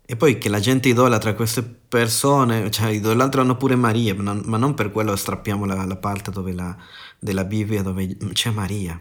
E 0.04 0.16
poi 0.16 0.38
che 0.38 0.48
la 0.48 0.58
gente 0.58 0.88
idolatra 0.88 1.34
queste 1.34 1.62
persone, 1.62 2.68
cioè 2.70 2.90
idolatrano 2.90 3.56
pure 3.56 3.76
Maria, 3.76 4.12
ma 4.16 4.56
non, 4.56 4.74
per 4.74 4.90
quello 4.90 5.14
strappiamo 5.14 5.64
la, 5.64 5.84
la 5.84 5.96
parte 5.96 6.32
la, 6.52 6.76
della 7.18 7.44
Bibbia 7.44 7.82
dove 7.82 8.16
c'è 8.32 8.50
Maria. 8.50 9.00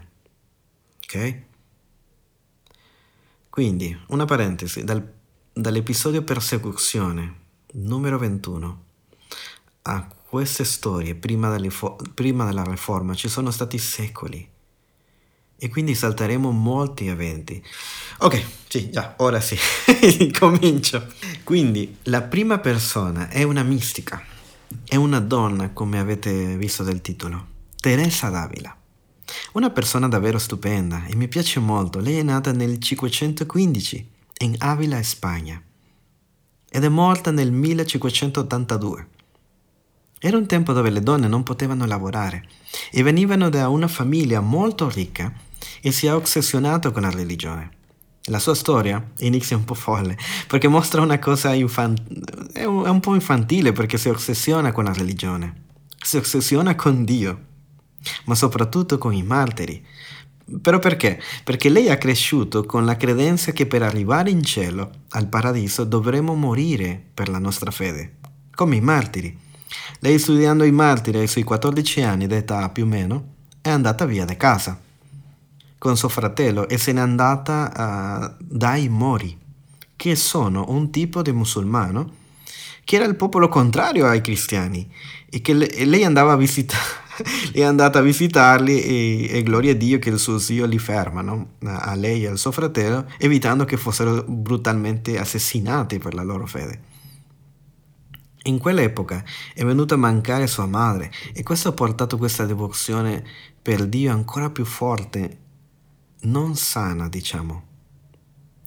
Ok? 1.02 1.42
Quindi, 3.48 3.98
una 4.08 4.24
parentesi, 4.24 4.84
dal, 4.84 5.04
dall'episodio 5.52 6.22
persecuzione 6.22 7.34
numero 7.72 8.18
21 8.18 8.84
a 9.82 10.08
queste 10.28 10.64
storie 10.64 11.16
prima, 11.16 11.56
prima 12.14 12.44
della 12.44 12.62
riforma 12.62 13.14
ci 13.14 13.28
sono 13.28 13.50
stati 13.50 13.76
secoli 13.78 14.48
e 15.62 15.68
quindi 15.68 15.94
salteremo 15.94 16.50
molti 16.52 17.08
eventi. 17.08 17.62
Ok, 18.18 18.42
sì, 18.68 18.90
già, 18.90 19.14
ora 19.18 19.40
sì, 19.40 19.58
comincio. 20.38 21.06
Quindi 21.44 21.98
la 22.04 22.22
prima 22.22 22.58
persona 22.58 23.28
è 23.28 23.42
una 23.42 23.62
mistica, 23.62 24.22
è 24.86 24.96
una 24.96 25.20
donna, 25.20 25.70
come 25.70 25.98
avete 25.98 26.56
visto 26.56 26.82
dal 26.82 27.02
titolo, 27.02 27.46
Teresa 27.78 28.30
d'Avila. 28.30 28.74
Una 29.52 29.70
persona 29.70 30.08
davvero 30.08 30.38
stupenda 30.38 31.04
e 31.04 31.14
mi 31.14 31.28
piace 31.28 31.60
molto. 31.60 31.98
Lei 31.98 32.16
è 32.18 32.22
nata 32.22 32.52
nel 32.52 32.78
515 32.78 34.18
in 34.42 34.54
Avila, 34.58 35.02
Spagna, 35.02 35.60
ed 36.70 36.84
è 36.84 36.88
morta 36.88 37.30
nel 37.30 37.52
1582. 37.52 39.08
Era 40.18 40.38
un 40.38 40.46
tempo 40.46 40.72
dove 40.72 40.88
le 40.88 41.02
donne 41.02 41.28
non 41.28 41.42
potevano 41.42 41.84
lavorare 41.84 42.44
e 42.90 43.02
venivano 43.02 43.50
da 43.50 43.68
una 43.68 43.88
famiglia 43.88 44.40
molto 44.40 44.88
ricca 44.88 45.30
e 45.82 45.92
si 45.92 46.06
è 46.06 46.14
ossessionato 46.14 46.90
con 46.90 47.02
la 47.02 47.10
religione. 47.10 47.70
La 48.24 48.38
sua 48.38 48.54
storia 48.54 49.10
inizia 49.18 49.56
un 49.56 49.64
po' 49.64 49.74
folle 49.74 50.16
perché 50.46 50.68
mostra 50.68 51.02
una 51.02 51.18
cosa 51.18 51.50
un, 51.50 51.94
è 52.52 52.64
un 52.64 53.00
po' 53.00 53.14
infantile 53.14 53.72
perché 53.72 53.98
si 53.98 54.08
ossessiona 54.08 54.72
con 54.72 54.84
la 54.84 54.92
religione, 54.92 55.64
si 56.02 56.16
ossessiona 56.16 56.74
con 56.76 57.04
Dio, 57.04 57.44
ma 58.24 58.34
soprattutto 58.34 58.96
con 58.96 59.12
i 59.12 59.22
martiri. 59.22 59.84
Però 60.60 60.78
perché? 60.78 61.20
Perché 61.44 61.68
lei 61.68 61.88
ha 61.90 61.98
cresciuto 61.98 62.64
con 62.64 62.84
la 62.84 62.96
credenza 62.96 63.52
che 63.52 63.66
per 63.66 63.82
arrivare 63.82 64.30
in 64.30 64.42
cielo, 64.42 64.90
al 65.10 65.28
paradiso, 65.28 65.84
dovremo 65.84 66.34
morire 66.34 67.00
per 67.14 67.28
la 67.28 67.38
nostra 67.38 67.70
fede, 67.70 68.16
come 68.54 68.76
i 68.76 68.80
martiri. 68.80 69.36
Lei 70.00 70.18
studiando 70.18 70.64
i 70.64 70.72
martiri 70.72 71.18
ai 71.18 71.28
suoi 71.28 71.44
14 71.44 72.02
anni 72.02 72.26
d'età 72.26 72.68
più 72.70 72.84
o 72.84 72.86
meno, 72.86 73.24
è 73.60 73.70
andata 73.70 74.04
via 74.06 74.24
da 74.24 74.36
casa 74.36 74.78
con 75.78 75.96
suo 75.96 76.08
fratello 76.10 76.68
e 76.68 76.76
se 76.76 76.92
n'è 76.92 77.00
andata 77.00 78.34
uh, 78.38 78.44
dai 78.46 78.88
Mori, 78.88 79.38
che 79.96 80.14
sono 80.14 80.66
un 80.68 80.90
tipo 80.90 81.22
di 81.22 81.32
musulmano 81.32 82.18
che 82.84 82.96
era 82.96 83.04
il 83.04 83.16
popolo 83.16 83.48
contrario 83.48 84.06
ai 84.06 84.20
cristiani 84.20 84.90
e 85.30 85.40
che 85.40 85.54
le, 85.54 85.84
lei 85.84 86.04
andava 86.04 86.32
a 86.32 86.36
visitare 86.36 87.08
è 87.52 87.62
andata 87.62 87.98
a 87.98 88.02
visitarli 88.02 88.82
e, 88.82 89.38
e, 89.38 89.42
gloria 89.42 89.72
a 89.72 89.74
Dio 89.74 89.98
che 89.98 90.10
il 90.10 90.18
suo 90.18 90.38
zio 90.38 90.66
li 90.66 90.78
ferma, 90.78 91.20
no? 91.22 91.54
a 91.64 91.94
lei 91.94 92.24
e 92.24 92.28
al 92.28 92.38
suo 92.38 92.52
fratello, 92.52 93.06
evitando 93.18 93.64
che 93.64 93.76
fossero 93.76 94.24
brutalmente 94.26 95.18
assassinati 95.18 95.98
per 95.98 96.14
la 96.14 96.22
loro 96.22 96.46
fede. 96.46 96.88
In 98.44 98.58
quell'epoca 98.58 99.22
è 99.54 99.64
venuta 99.64 99.94
a 99.94 99.98
mancare 99.98 100.46
sua 100.46 100.66
madre 100.66 101.10
e 101.34 101.42
questo 101.42 101.68
ha 101.68 101.72
portato 101.72 102.16
questa 102.16 102.46
devozione 102.46 103.22
per 103.60 103.86
Dio 103.86 104.10
ancora 104.12 104.48
più 104.48 104.64
forte 104.64 105.38
non 106.22 106.56
sana, 106.56 107.08
diciamo, 107.08 107.64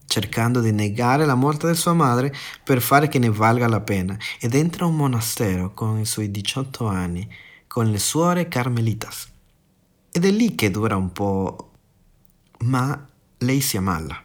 cercando 0.05 0.59
di 0.59 0.71
negare 0.71 1.25
la 1.25 1.33
morte 1.33 1.67
di 1.67 1.75
sua 1.75 1.93
madre 1.93 2.31
per 2.63 2.81
fare 2.81 3.07
che 3.07 3.17
ne 3.17 3.29
valga 3.29 3.67
la 3.67 3.81
pena 3.81 4.15
ed 4.39 4.53
entra 4.53 4.85
a 4.85 4.89
un 4.89 4.95
monastero 4.95 5.73
con 5.73 5.97
i 5.97 6.05
suoi 6.05 6.29
18 6.29 6.85
anni 6.85 7.27
con 7.73 7.89
le 7.89 7.97
suore 7.97 8.47
carmelitas. 8.47 9.31
Ed 10.11 10.25
è 10.25 10.29
lì 10.29 10.53
che 10.53 10.69
dura 10.69 10.95
un 10.95 11.11
po', 11.11 11.71
ma 12.59 13.09
lei 13.39 13.61
si 13.61 13.77
ammala. 13.77 14.23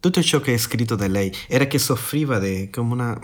Tutto 0.00 0.22
ciò 0.22 0.40
che 0.40 0.54
è 0.54 0.56
scritto 0.56 0.94
da 0.94 1.06
lei 1.08 1.30
era 1.48 1.66
che 1.66 1.78
soffriva 1.78 2.38
di 2.38 2.70
come 2.70 2.92
una, 2.94 3.20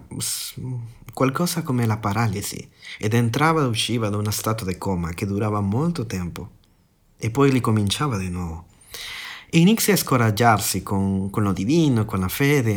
qualcosa 1.15 1.63
come 1.63 1.87
la 1.87 1.97
paralisi 1.97 2.69
ed 2.99 3.15
entrava 3.15 3.63
e 3.63 3.67
usciva 3.67 4.11
da 4.11 4.19
uno 4.19 4.31
stato 4.31 4.67
di 4.67 4.77
coma 4.77 5.15
che 5.15 5.25
durava 5.25 5.63
molto 5.63 6.05
tempo 6.05 6.51
e 7.17 7.31
poi 7.31 7.49
ricominciava 7.49 8.19
di 8.19 8.29
nuovo. 8.29 8.67
E 9.49 9.59
inizia 9.59 9.95
a 9.95 9.97
scoraggiarsi 9.97 10.83
con, 10.83 11.31
con 11.31 11.45
lo 11.45 11.55
divino, 11.55 12.05
con 12.05 12.21
la 12.21 12.29
fede, 12.29 12.73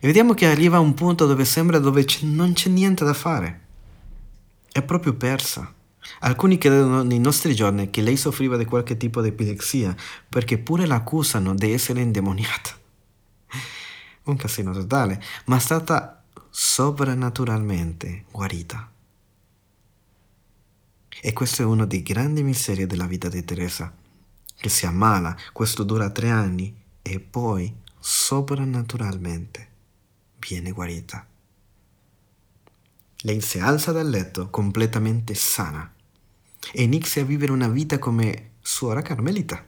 e 0.00 0.06
vediamo 0.06 0.32
che 0.32 0.46
arriva 0.46 0.78
a 0.78 0.80
un 0.80 0.94
punto 0.94 1.26
dove 1.26 1.44
sembra 1.44 1.78
dove 1.78 2.06
non 2.22 2.54
c'è 2.54 2.70
niente 2.70 3.04
da 3.04 3.12
fare. 3.12 3.63
È 4.74 4.82
proprio 4.82 5.14
persa. 5.14 5.72
Alcuni 6.22 6.58
credono 6.58 7.04
nei 7.04 7.20
nostri 7.20 7.54
giorni 7.54 7.90
che 7.90 8.02
lei 8.02 8.16
soffriva 8.16 8.56
di 8.56 8.64
qualche 8.64 8.96
tipo 8.96 9.22
di 9.22 9.28
epilessia, 9.28 9.94
perché 10.28 10.58
pure 10.58 10.84
l'accusano 10.84 11.54
di 11.54 11.70
essere 11.70 12.00
indemoniata. 12.00 12.70
Un 14.24 14.34
casino 14.34 14.72
totale, 14.72 15.22
ma 15.44 15.58
è 15.58 15.60
stata 15.60 16.24
soprannaturalmente 16.50 18.24
guarita. 18.32 18.90
E 21.22 21.32
questo 21.32 21.62
è 21.62 21.64
uno 21.64 21.86
dei 21.86 22.02
grandi 22.02 22.42
misteri 22.42 22.84
della 22.86 23.06
vita 23.06 23.28
di 23.28 23.44
Teresa, 23.44 23.94
che 24.56 24.68
si 24.68 24.86
ammala, 24.86 25.36
questo 25.52 25.84
dura 25.84 26.10
tre 26.10 26.30
anni 26.30 26.74
e 27.00 27.20
poi 27.20 27.72
soprannaturalmente 28.00 29.68
viene 30.40 30.72
guarita. 30.72 31.24
Lei 33.24 33.40
si 33.40 33.58
alza 33.58 33.92
dal 33.92 34.08
letto 34.08 34.48
completamente 34.48 35.34
sana 35.34 35.92
e 36.72 36.82
inizia 36.82 37.22
a 37.22 37.26
vivere 37.26 37.52
una 37.52 37.68
vita 37.68 37.98
come 37.98 38.52
suora 38.60 39.02
carmelita. 39.02 39.64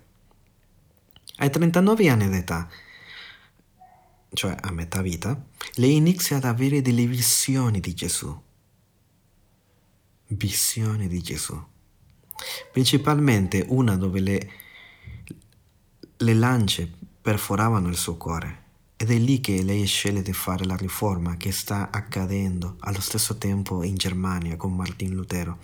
Ai 1.38 1.50
39 1.50 2.08
anni 2.08 2.28
d'età, 2.28 2.68
cioè 4.32 4.56
a 4.58 4.70
metà 4.72 5.02
vita, 5.02 5.38
lei 5.74 5.96
inizia 5.96 6.38
ad 6.38 6.44
avere 6.44 6.80
delle 6.80 7.06
visioni 7.06 7.80
di 7.80 7.94
Gesù 7.94 8.44
visione 10.28 11.06
di 11.06 11.22
Gesù. 11.22 11.60
Principalmente 12.72 13.64
una 13.68 13.96
dove 13.96 14.20
le, 14.20 14.50
le 16.16 16.34
lance 16.34 16.90
perforavano 17.20 17.88
il 17.88 17.96
suo 17.96 18.16
cuore. 18.16 18.64
Ed 18.98 19.10
è 19.10 19.18
lì 19.18 19.42
che 19.42 19.62
lei 19.62 19.84
sceglie 19.84 20.22
di 20.22 20.32
fare 20.32 20.64
la 20.64 20.74
riforma 20.74 21.36
che 21.36 21.52
sta 21.52 21.90
accadendo 21.90 22.76
allo 22.80 23.02
stesso 23.02 23.36
tempo 23.36 23.82
in 23.82 23.94
Germania 23.94 24.56
con 24.56 24.74
Martin 24.74 25.12
Lutero. 25.12 25.58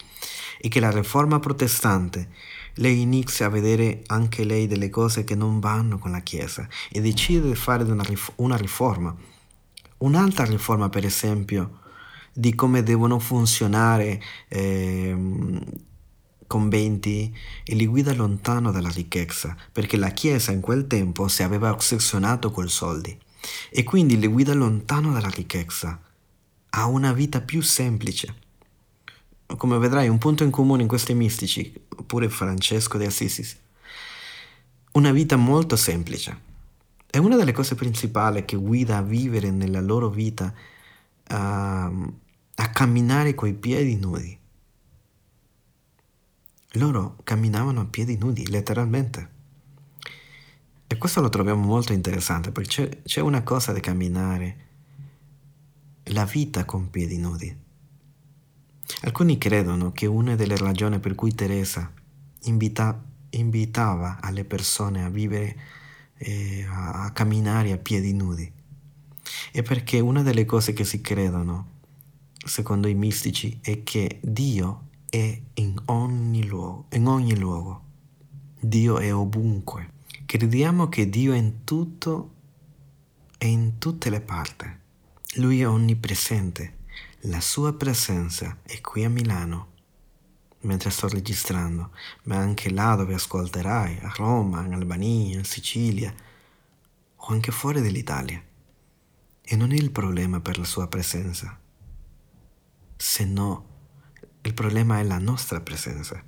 E 0.60 0.68
che 0.68 0.80
la 0.80 0.90
riforma 0.90 1.40
protestante, 1.40 2.28
lei 2.74 3.00
inizia 3.00 3.46
a 3.46 3.48
vedere 3.48 4.02
anche 4.08 4.44
lei 4.44 4.66
delle 4.66 4.90
cose 4.90 5.24
che 5.24 5.34
non 5.34 5.60
vanno 5.60 5.96
con 5.98 6.10
la 6.10 6.20
Chiesa 6.20 6.68
e 6.90 7.00
decide 7.00 7.48
di 7.48 7.54
fare 7.54 7.84
una, 7.84 8.04
una 8.36 8.56
riforma. 8.56 9.16
Un'altra 9.98 10.44
riforma, 10.44 10.90
per 10.90 11.06
esempio, 11.06 11.80
di 12.34 12.54
come 12.54 12.82
devono 12.82 13.18
funzionare 13.18 14.20
eh, 14.48 15.16
conventi 16.52 17.34
e 17.64 17.74
li 17.74 17.86
guida 17.86 18.12
lontano 18.12 18.70
dalla 18.70 18.90
ricchezza, 18.90 19.56
perché 19.72 19.96
la 19.96 20.10
Chiesa 20.10 20.52
in 20.52 20.60
quel 20.60 20.86
tempo 20.86 21.26
si 21.26 21.42
aveva 21.42 21.72
ossessionato 21.72 22.50
col 22.50 22.68
soldi 22.68 23.18
e 23.70 23.82
quindi 23.84 24.18
li 24.18 24.26
guida 24.26 24.52
lontano 24.52 25.12
dalla 25.12 25.30
ricchezza, 25.30 25.98
a 26.74 26.86
una 26.86 27.14
vita 27.14 27.40
più 27.40 27.62
semplice. 27.62 28.34
Come 29.46 29.78
vedrai, 29.78 30.08
un 30.08 30.18
punto 30.18 30.44
in 30.44 30.50
comune 30.50 30.82
in 30.82 30.88
questi 30.88 31.14
mistici, 31.14 31.72
pure 32.06 32.28
Francesco 32.28 32.98
de 32.98 33.06
Assisi, 33.06 33.56
una 34.92 35.10
vita 35.10 35.36
molto 35.36 35.76
semplice. 35.76 36.50
È 37.06 37.16
una 37.16 37.36
delle 37.36 37.52
cose 37.52 37.74
principali 37.74 38.44
che 38.44 38.56
guida 38.56 38.98
a 38.98 39.02
vivere 39.02 39.50
nella 39.50 39.80
loro 39.80 40.10
vita 40.10 40.52
uh, 41.30 41.34
a 41.34 42.70
camminare 42.74 43.34
coi 43.34 43.54
piedi 43.54 43.96
nudi. 43.96 44.38
Loro 46.76 47.18
camminavano 47.24 47.80
a 47.80 47.84
piedi 47.86 48.16
nudi, 48.16 48.48
letteralmente. 48.48 49.30
E 50.86 50.98
questo 50.98 51.20
lo 51.20 51.28
troviamo 51.28 51.62
molto 51.62 51.92
interessante 51.92 52.50
perché 52.50 52.68
c'è, 52.68 53.02
c'è 53.02 53.20
una 53.20 53.42
cosa 53.42 53.72
di 53.72 53.80
camminare 53.80 54.56
la 56.04 56.24
vita 56.24 56.64
con 56.64 56.90
piedi 56.90 57.18
nudi. 57.18 57.54
Alcuni 59.02 59.38
credono 59.38 59.92
che 59.92 60.06
una 60.06 60.34
delle 60.34 60.56
ragioni 60.56 60.98
per 60.98 61.14
cui 61.14 61.34
Teresa 61.34 61.90
invita, 62.42 63.02
invitava 63.30 64.18
alle 64.20 64.44
persone 64.44 65.04
a 65.04 65.08
vivere, 65.08 65.56
eh, 66.16 66.66
a, 66.68 67.04
a 67.04 67.10
camminare 67.12 67.72
a 67.72 67.78
piedi 67.78 68.12
nudi, 68.12 68.50
è 69.50 69.62
perché 69.62 70.00
una 70.00 70.22
delle 70.22 70.44
cose 70.44 70.72
che 70.72 70.84
si 70.84 71.00
credono 71.00 71.80
secondo 72.44 72.88
i 72.88 72.94
mistici, 72.94 73.58
è 73.62 73.82
che 73.82 74.18
Dio 74.22 74.88
è 75.12 75.42
in 75.54 75.78
ogni 75.86 76.46
luogo, 76.46 76.86
in 76.92 77.06
ogni 77.06 77.36
luogo. 77.36 77.82
Dio 78.58 78.96
è 78.96 79.14
ovunque. 79.14 79.90
Crediamo 80.24 80.88
che 80.88 81.10
Dio 81.10 81.34
è 81.34 81.36
in 81.36 81.64
tutto 81.64 82.30
e 83.36 83.46
in 83.46 83.76
tutte 83.76 84.08
le 84.08 84.22
parti. 84.22 84.74
Lui 85.34 85.60
è 85.60 85.68
onnipresente. 85.68 86.78
La 87.26 87.42
sua 87.42 87.74
presenza 87.74 88.60
è 88.62 88.80
qui 88.80 89.04
a 89.04 89.10
Milano, 89.10 89.72
mentre 90.60 90.88
sto 90.88 91.08
registrando, 91.08 91.90
ma 92.22 92.36
anche 92.36 92.70
là 92.70 92.94
dove 92.94 93.12
ascolterai, 93.12 93.98
a 94.00 94.14
Roma, 94.16 94.64
in 94.64 94.72
Albania, 94.72 95.36
in 95.36 95.44
Sicilia 95.44 96.10
o 97.16 97.26
anche 97.26 97.52
fuori 97.52 97.82
dall'Italia. 97.82 98.42
E 99.42 99.56
non 99.56 99.72
è 99.72 99.76
il 99.76 99.90
problema 99.90 100.40
per 100.40 100.56
la 100.56 100.64
sua 100.64 100.86
presenza 100.86 101.60
se 103.02 103.24
no 103.24 103.71
il 104.42 104.54
problema 104.54 104.98
è 104.98 105.04
la 105.04 105.18
nostra 105.18 105.60
presenza. 105.60 106.22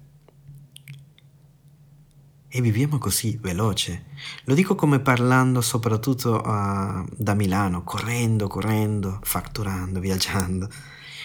E 2.48 2.60
viviamo 2.60 2.98
così, 2.98 3.36
veloce. 3.36 4.04
Lo 4.44 4.54
dico 4.54 4.76
come 4.76 5.00
parlando 5.00 5.60
soprattutto 5.60 6.36
uh, 6.36 7.04
da 7.16 7.34
Milano, 7.34 7.82
correndo, 7.82 8.46
correndo, 8.46 9.18
fatturando, 9.22 9.98
viaggiando. 9.98 10.70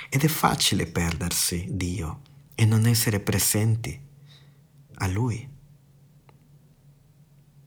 Ed 0.09 0.23
è 0.23 0.27
facile 0.27 0.87
perdersi 0.87 1.67
Dio 1.69 2.21
e 2.55 2.65
non 2.65 2.87
essere 2.87 3.19
presenti 3.19 3.97
a 4.95 5.07
Lui. 5.07 5.47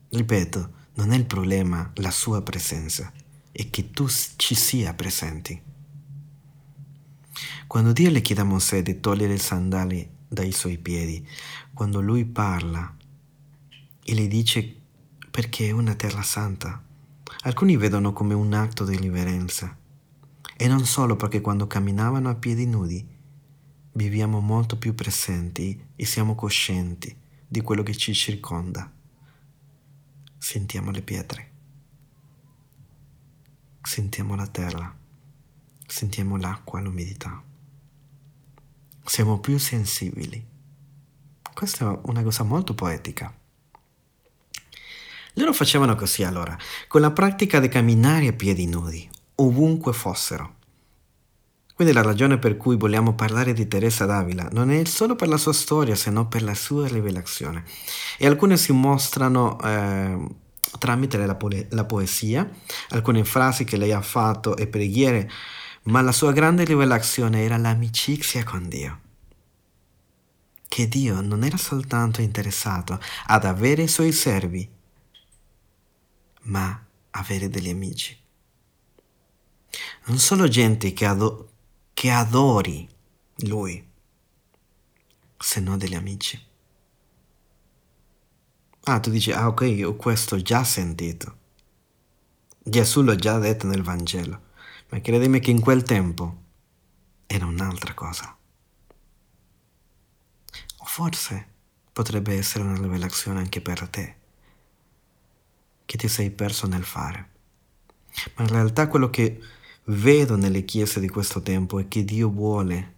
Ripeto, 0.09 0.71
non 0.95 1.13
è 1.13 1.15
il 1.15 1.25
problema 1.25 1.89
la 1.95 2.11
sua 2.11 2.41
presenza, 2.41 3.11
è 3.49 3.69
che 3.69 3.91
tu 3.91 4.07
ci 4.35 4.55
sia 4.55 4.93
presenti. 4.93 5.71
Quando 7.73 7.91
Dio 7.91 8.11
le 8.11 8.21
chiede 8.21 8.41
a 8.41 8.43
Mosè 8.43 8.83
di 8.83 8.99
togliere 8.99 9.33
i 9.33 9.39
sandali 9.39 10.07
dai 10.27 10.51
suoi 10.51 10.77
piedi, 10.77 11.27
quando 11.73 12.01
lui 12.01 12.23
parla 12.23 12.95
e 14.03 14.13
le 14.13 14.27
dice 14.27 14.75
perché 15.31 15.69
è 15.69 15.71
una 15.71 15.95
terra 15.95 16.21
santa, 16.21 16.79
alcuni 17.41 17.75
vedono 17.75 18.13
come 18.13 18.35
un 18.35 18.53
atto 18.53 18.85
di 18.85 18.95
riverenza. 18.95 19.75
E 20.55 20.67
non 20.67 20.85
solo 20.85 21.15
perché 21.15 21.41
quando 21.41 21.65
camminavano 21.65 22.29
a 22.29 22.35
piedi 22.35 22.67
nudi 22.67 23.03
viviamo 23.93 24.39
molto 24.39 24.77
più 24.77 24.93
presenti 24.93 25.83
e 25.95 26.05
siamo 26.05 26.35
coscienti 26.35 27.17
di 27.47 27.61
quello 27.61 27.81
che 27.81 27.95
ci 27.95 28.13
circonda. 28.13 28.87
Sentiamo 30.37 30.91
le 30.91 31.01
pietre, 31.01 31.51
sentiamo 33.81 34.35
la 34.35 34.45
terra, 34.45 34.95
sentiamo 35.87 36.37
l'acqua, 36.37 36.79
l'umidità. 36.79 37.45
Siamo 39.05 39.39
più 39.39 39.59
sensibili. 39.59 40.43
Questa 41.53 41.91
è 41.91 41.99
una 42.03 42.23
cosa 42.23 42.43
molto 42.43 42.73
poetica. 42.73 43.33
Loro 45.33 45.53
facevano 45.53 45.95
così 45.95 46.23
allora, 46.23 46.57
con 46.87 47.01
la 47.01 47.11
pratica 47.11 47.59
di 47.59 47.67
camminare 47.67 48.27
a 48.27 48.33
piedi 48.33 48.65
nudi, 48.65 49.07
ovunque 49.35 49.93
fossero. 49.93 50.55
Quindi 51.75 51.93
la 51.93 52.01
ragione 52.01 52.37
per 52.37 52.55
cui 52.55 52.77
vogliamo 52.77 53.13
parlare 53.13 53.51
di 53.53 53.67
Teresa 53.67 54.05
d'Avila 54.05 54.49
non 54.51 54.71
è 54.71 54.85
solo 54.85 55.15
per 55.15 55.27
la 55.27 55.37
sua 55.37 55.53
storia, 55.53 55.95
se 55.95 56.09
no 56.09 56.27
per 56.27 56.43
la 56.43 56.53
sua 56.53 56.87
rivelazione. 56.87 57.65
E 58.17 58.25
alcune 58.25 58.57
si 58.57 58.71
mostrano 58.71 59.59
eh, 59.61 60.27
tramite 60.79 61.17
la, 61.17 61.35
po- 61.35 61.49
la 61.69 61.85
poesia, 61.85 62.49
alcune 62.89 63.23
frasi 63.25 63.63
che 63.63 63.77
lei 63.77 63.91
ha 63.91 64.01
fatto 64.01 64.55
e 64.55 64.67
preghiere, 64.67 65.29
ma 65.83 66.01
la 66.01 66.11
sua 66.11 66.31
grande 66.31 66.63
rivelazione 66.63 67.43
era 67.43 67.57
l'amicizia 67.57 68.43
con 68.43 68.67
Dio. 68.69 69.01
Che 70.67 70.87
Dio 70.87 71.21
non 71.21 71.43
era 71.43 71.57
soltanto 71.57 72.21
interessato 72.21 72.99
ad 73.27 73.45
avere 73.45 73.83
i 73.83 73.87
suoi 73.87 74.11
servi, 74.11 74.67
ma 76.43 76.85
avere 77.11 77.49
degli 77.49 77.69
amici. 77.69 78.17
Non 80.05 80.17
solo 80.17 80.47
gente 80.47 80.93
che, 80.93 81.05
ado- 81.05 81.49
che 81.93 82.09
adori 82.09 82.87
lui, 83.37 83.85
se 85.37 85.59
no 85.59 85.77
degli 85.77 85.95
amici. 85.95 86.41
Ah, 88.85 88.99
tu 88.99 89.09
dici, 89.09 89.31
ah 89.31 89.47
ok, 89.47 89.61
io 89.61 89.95
questo 89.95 90.41
già 90.41 90.63
sentito. 90.63 91.37
Gesù 92.61 93.01
l'ha 93.01 93.15
già 93.15 93.37
detto 93.39 93.67
nel 93.67 93.81
Vangelo, 93.81 94.42
ma 94.93 95.01
credimi 95.01 95.39
che 95.39 95.49
in 95.49 95.59
quel 95.59 95.81
tempo 95.81 96.41
era 97.25 97.47
un'altra 97.47 97.95
cosa. 97.95 98.37
O 100.77 100.85
forse 100.85 101.47
potrebbe 101.91 102.37
essere 102.37 102.63
una 102.63 102.77
rivelazione 102.77 103.39
anche 103.39 103.59
per 103.59 103.87
te, 103.87 104.15
che 105.85 105.97
ti 105.97 106.07
sei 106.07 106.29
perso 106.29 106.67
nel 106.67 106.83
fare. 106.83 107.29
Ma 108.35 108.43
in 108.43 108.49
realtà 108.49 108.87
quello 108.87 109.09
che 109.09 109.41
vedo 109.85 110.35
nelle 110.35 110.63
chiese 110.63 110.99
di 110.99 111.09
questo 111.09 111.41
tempo 111.41 111.79
è 111.79 111.87
che 111.87 112.05
Dio 112.05 112.29
vuole, 112.29 112.93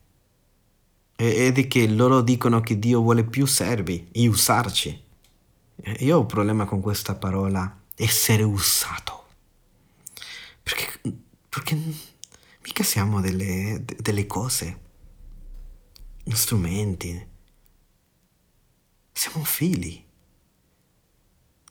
è 1.16 1.68
che 1.70 1.88
loro 1.88 2.20
dicono 2.20 2.60
che 2.60 2.78
Dio 2.78 3.00
vuole 3.00 3.24
più 3.24 3.46
servi 3.46 4.10
e 4.12 4.28
usarci 4.28 5.04
io 6.00 6.18
ho 6.18 6.20
un 6.20 6.26
problema 6.26 6.66
con 6.66 6.82
questa 6.82 7.16
parola 7.16 7.84
essere 7.96 8.44
usato. 8.44 9.24
Perché, 10.64 11.00
perché 11.56 11.82
mica 12.66 12.84
siamo 12.84 13.22
delle, 13.22 13.82
delle 13.86 14.28
cose, 14.28 14.80
strumenti. 16.34 17.28
Siamo 19.14 19.46
figli. 19.46 20.04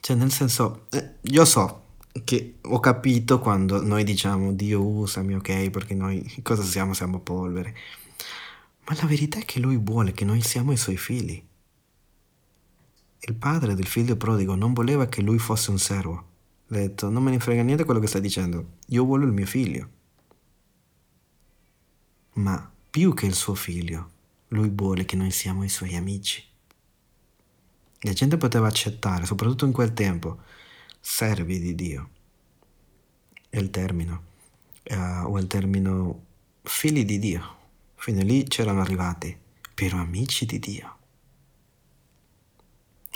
Cioè, 0.00 0.16
nel 0.16 0.32
senso, 0.32 0.86
eh, 0.88 1.16
io 1.20 1.44
so 1.44 1.82
che 2.24 2.60
ho 2.62 2.80
capito 2.80 3.38
quando 3.40 3.82
noi 3.82 4.04
diciamo 4.04 4.54
Dio 4.54 4.82
usami, 4.82 5.34
ok, 5.34 5.68
perché 5.68 5.92
noi 5.92 6.32
cosa 6.42 6.62
siamo? 6.62 6.94
Siamo 6.94 7.20
polvere. 7.20 7.76
Ma 8.86 8.96
la 8.98 9.06
verità 9.06 9.38
è 9.38 9.44
che 9.44 9.60
Lui 9.60 9.76
vuole 9.76 10.12
che 10.12 10.24
noi 10.24 10.40
siamo 10.40 10.72
i 10.72 10.78
Suoi 10.78 10.96
figli. 10.96 11.42
Il 13.20 13.34
padre 13.34 13.74
del 13.74 13.86
figlio 13.86 14.16
prodigo 14.16 14.54
non 14.54 14.72
voleva 14.72 15.08
che 15.08 15.20
lui 15.20 15.38
fosse 15.38 15.70
un 15.70 15.78
servo. 15.78 16.32
Ha 16.68 16.74
detto, 16.74 17.10
non 17.10 17.22
me 17.22 17.30
ne 17.30 17.38
frega 17.38 17.62
niente 17.62 17.84
quello 17.84 18.00
che 18.00 18.06
stai 18.06 18.20
dicendo, 18.20 18.78
io 18.88 19.04
voglio 19.04 19.26
il 19.26 19.32
mio 19.32 19.46
figlio. 19.46 19.90
Ma 22.34 22.72
più 22.90 23.14
che 23.14 23.26
il 23.26 23.34
suo 23.34 23.54
figlio, 23.54 24.10
lui 24.48 24.70
vuole 24.70 25.04
che 25.04 25.16
noi 25.16 25.30
siamo 25.30 25.62
i 25.64 25.68
suoi 25.68 25.94
amici. 25.94 26.42
La 28.00 28.12
gente 28.12 28.36
poteva 28.36 28.66
accettare, 28.66 29.24
soprattutto 29.24 29.64
in 29.64 29.72
quel 29.72 29.92
tempo, 29.92 30.40
servi 31.00 31.58
di 31.58 31.74
Dio. 31.74 32.10
È 33.48 33.58
il 33.58 33.70
termine, 33.70 34.20
uh, 34.90 35.24
o 35.24 35.38
il 35.38 35.46
termine 35.46 36.14
figli 36.62 37.04
di 37.04 37.18
Dio. 37.18 37.56
Fino 37.94 38.22
lì 38.22 38.44
c'erano 38.44 38.80
arrivati, 38.80 39.36
però 39.74 39.98
amici 39.98 40.44
di 40.44 40.58
Dio. 40.58 40.96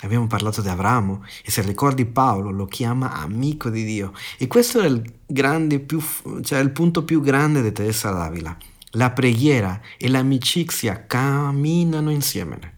Abbiamo 0.02 0.28
parlato 0.28 0.62
di 0.62 0.68
Abramo 0.68 1.24
e 1.44 1.50
se 1.50 1.60
ricordi 1.62 2.04
Paolo 2.04 2.50
lo 2.50 2.66
chiama 2.66 3.14
amico 3.14 3.68
di 3.68 3.84
Dio 3.84 4.12
e 4.36 4.46
questo 4.46 4.80
è 4.80 4.86
il, 4.86 5.80
più, 5.80 6.00
cioè 6.42 6.60
il 6.60 6.70
punto 6.70 7.02
più 7.02 7.20
grande 7.20 7.62
di 7.62 7.72
Teresa 7.72 8.10
d'Avila. 8.10 8.56
La 8.92 9.10
preghiera 9.10 9.80
e 9.96 10.08
l'amicizia 10.08 11.04
camminano 11.04 12.10
insieme. 12.10 12.76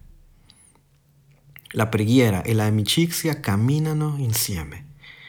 La 1.72 1.86
preghiera 1.86 2.42
e 2.42 2.54
l'amicizia 2.54 3.38
camminano 3.38 4.14
insieme. 4.16 4.86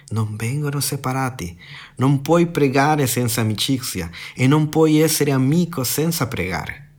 Non 0.10 0.36
vengono 0.38 0.80
separati. 0.80 1.60
Non 1.98 2.22
puoi 2.22 2.48
pregare 2.48 3.06
senza 3.06 3.42
amicizia 3.42 4.10
e 4.34 4.48
non 4.48 4.70
puoi 4.70 5.00
essere 5.00 5.32
amico 5.32 5.84
senza 5.84 6.28
pregare. 6.28 6.91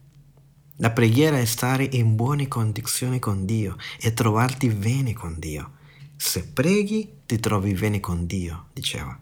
La 0.82 0.90
preghiera 0.90 1.38
è 1.38 1.44
stare 1.44 1.88
in 1.92 2.16
buone 2.16 2.48
condizioni 2.48 3.20
con 3.20 3.46
Dio 3.46 3.76
e 4.00 4.12
trovarti 4.14 4.68
bene 4.68 5.12
con 5.12 5.38
Dio. 5.38 5.74
Se 6.16 6.44
preghi 6.44 7.20
ti 7.24 7.38
trovi 7.38 7.72
bene 7.72 8.00
con 8.00 8.26
Dio, 8.26 8.66
diceva. 8.72 9.16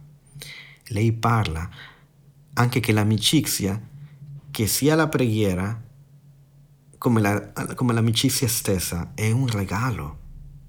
Lei 0.86 1.12
parla 1.12 1.68
anche 2.54 2.80
che 2.80 2.92
l'amicizia, 2.92 3.78
che 4.50 4.66
sia 4.66 4.94
la 4.94 5.08
preghiera 5.08 5.78
come, 6.96 7.20
la, 7.20 7.52
come 7.74 7.92
l'amicizia 7.92 8.48
stessa, 8.48 9.12
è 9.14 9.30
un 9.30 9.46
regalo. 9.46 10.18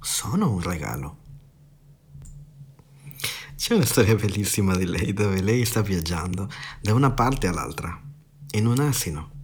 Sono 0.01 0.51
un 0.51 0.61
regalo. 0.61 1.17
C'è 3.55 3.75
una 3.75 3.85
storia 3.85 4.15
bellissima 4.15 4.75
di 4.75 4.85
lei 4.85 5.13
dove 5.13 5.41
lei 5.41 5.63
sta 5.63 5.81
viaggiando 5.81 6.49
da 6.81 6.93
una 6.93 7.11
parte 7.11 7.47
all'altra 7.47 7.97
in 8.51 8.65
un 8.65 8.79
asino 8.79 9.39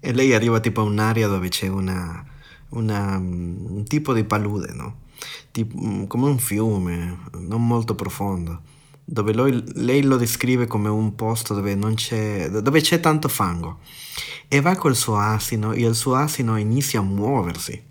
e 0.00 0.12
lei 0.12 0.34
arriva 0.34 0.60
tipo 0.60 0.80
a 0.80 0.84
un'area 0.84 1.28
dove 1.28 1.48
c'è 1.48 1.68
una, 1.68 2.24
una, 2.70 3.16
un 3.16 3.84
tipo 3.86 4.12
di 4.12 4.24
palude, 4.24 4.72
no? 4.72 5.04
Tipo, 5.50 5.78
mm, 5.78 6.04
come 6.04 6.26
un 6.28 6.38
fiume, 6.38 7.18
non 7.38 7.66
molto 7.66 7.94
profondo, 7.94 8.62
dove 9.04 9.32
lui, 9.32 9.62
lei 9.74 10.02
lo 10.02 10.16
descrive 10.16 10.66
come 10.66 10.88
un 10.88 11.14
posto 11.14 11.54
dove, 11.54 11.76
c'è, 11.94 12.50
dove 12.50 12.80
c'è 12.80 13.00
tanto 13.00 13.28
fango. 13.28 13.80
E 14.48 14.60
va 14.60 14.76
col 14.76 14.94
suo 14.94 15.16
asino 15.16 15.72
e 15.72 15.86
il 15.86 15.94
suo 15.94 16.14
asino 16.14 16.56
inizia 16.56 17.00
a 17.00 17.02
muoversi. 17.02 17.82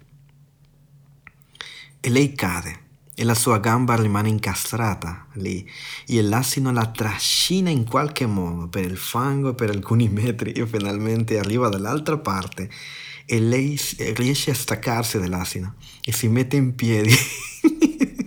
E 1.99 2.09
lei 2.09 2.33
cade 2.33 2.83
e 3.15 3.23
la 3.23 3.33
sua 3.33 3.59
gamba 3.59 3.95
rimane 3.95 4.29
incastrata 4.29 5.27
lì. 5.33 5.67
E 6.05 6.21
l'asino 6.21 6.71
la 6.71 6.85
trascina 6.87 7.69
in 7.69 7.85
qualche 7.85 8.25
modo 8.25 8.67
per 8.67 8.83
il 8.83 8.97
fango 8.97 9.53
per 9.53 9.69
alcuni 9.69 10.07
metri 10.09 10.51
e 10.51 10.67
finalmente 10.67 11.39
arriva 11.39 11.69
dall'altra 11.69 12.17
parte 12.17 12.69
e 13.25 13.39
lei 13.39 13.79
riesce 14.13 14.51
a 14.51 14.53
staccarsi 14.53 15.17
dall'asino 15.17 15.75
e 16.03 16.11
si 16.11 16.27
mette 16.27 16.55
in 16.55 16.75
piedi. 16.75 17.13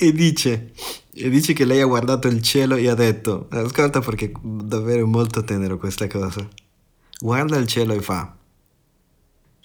E 0.00 0.12
dice 0.12 0.70
e 1.12 1.28
dice 1.28 1.52
che 1.52 1.64
lei 1.64 1.80
ha 1.80 1.84
guardato 1.84 2.28
il 2.28 2.40
cielo 2.40 2.76
e 2.76 2.88
ha 2.88 2.94
detto 2.94 3.48
ascolta 3.50 3.98
perché 4.00 4.30
davvero 4.40 5.02
è 5.02 5.08
molto 5.08 5.42
tenero 5.42 5.76
questa 5.76 6.06
cosa. 6.06 6.48
Guarda 7.18 7.56
il 7.56 7.66
cielo 7.66 7.94
e 7.94 8.00
fa 8.00 8.36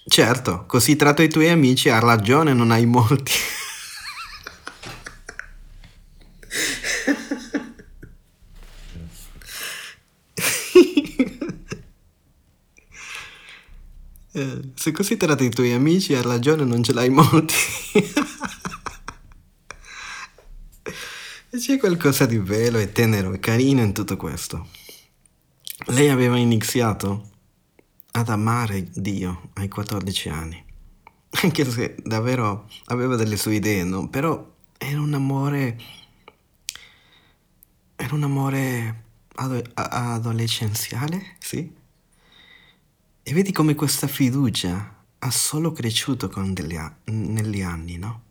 certo 0.06 0.64
così 0.66 0.96
tratto 0.96 1.22
i 1.22 1.28
tuoi 1.28 1.48
amici 1.48 1.88
ha 1.88 1.98
ragione 1.98 2.52
non 2.52 2.70
hai 2.70 2.84
molti 2.84 3.32
Se 14.74 14.90
così 14.90 15.16
tratti 15.16 15.44
i 15.44 15.50
tuoi 15.50 15.72
amici, 15.72 16.12
hai 16.12 16.22
ragione, 16.22 16.64
non 16.64 16.82
ce 16.82 16.92
l'hai 16.92 17.08
molti. 17.08 17.54
e 21.50 21.56
c'è 21.56 21.78
qualcosa 21.78 22.26
di 22.26 22.40
bello 22.40 22.78
e 22.78 22.90
tenero 22.90 23.32
e 23.32 23.38
carino 23.38 23.82
in 23.82 23.92
tutto 23.92 24.16
questo. 24.16 24.66
Lei 25.86 26.08
aveva 26.08 26.36
iniziato 26.36 27.30
ad 28.10 28.28
amare 28.28 28.88
Dio 28.92 29.50
ai 29.54 29.68
14 29.68 30.28
anni, 30.30 30.64
anche 31.42 31.70
se 31.70 31.94
davvero 32.02 32.68
aveva 32.86 33.14
delle 33.14 33.36
sue 33.36 33.54
idee, 33.54 33.84
no? 33.84 34.08
Però 34.08 34.52
era 34.76 35.00
un 35.00 35.14
amore... 35.14 35.78
Era 37.94 38.14
un 38.16 38.24
amore 38.24 39.04
ado- 39.36 39.62
adolescenziale, 39.74 41.36
sì? 41.38 41.82
E 43.26 43.32
vedi 43.32 43.52
come 43.52 43.74
questa 43.74 44.06
fiducia 44.06 45.02
ha 45.18 45.30
solo 45.30 45.72
cresciuto 45.72 46.28
a- 46.28 46.94
negli 47.04 47.62
anni, 47.62 47.96
no? 47.96 48.22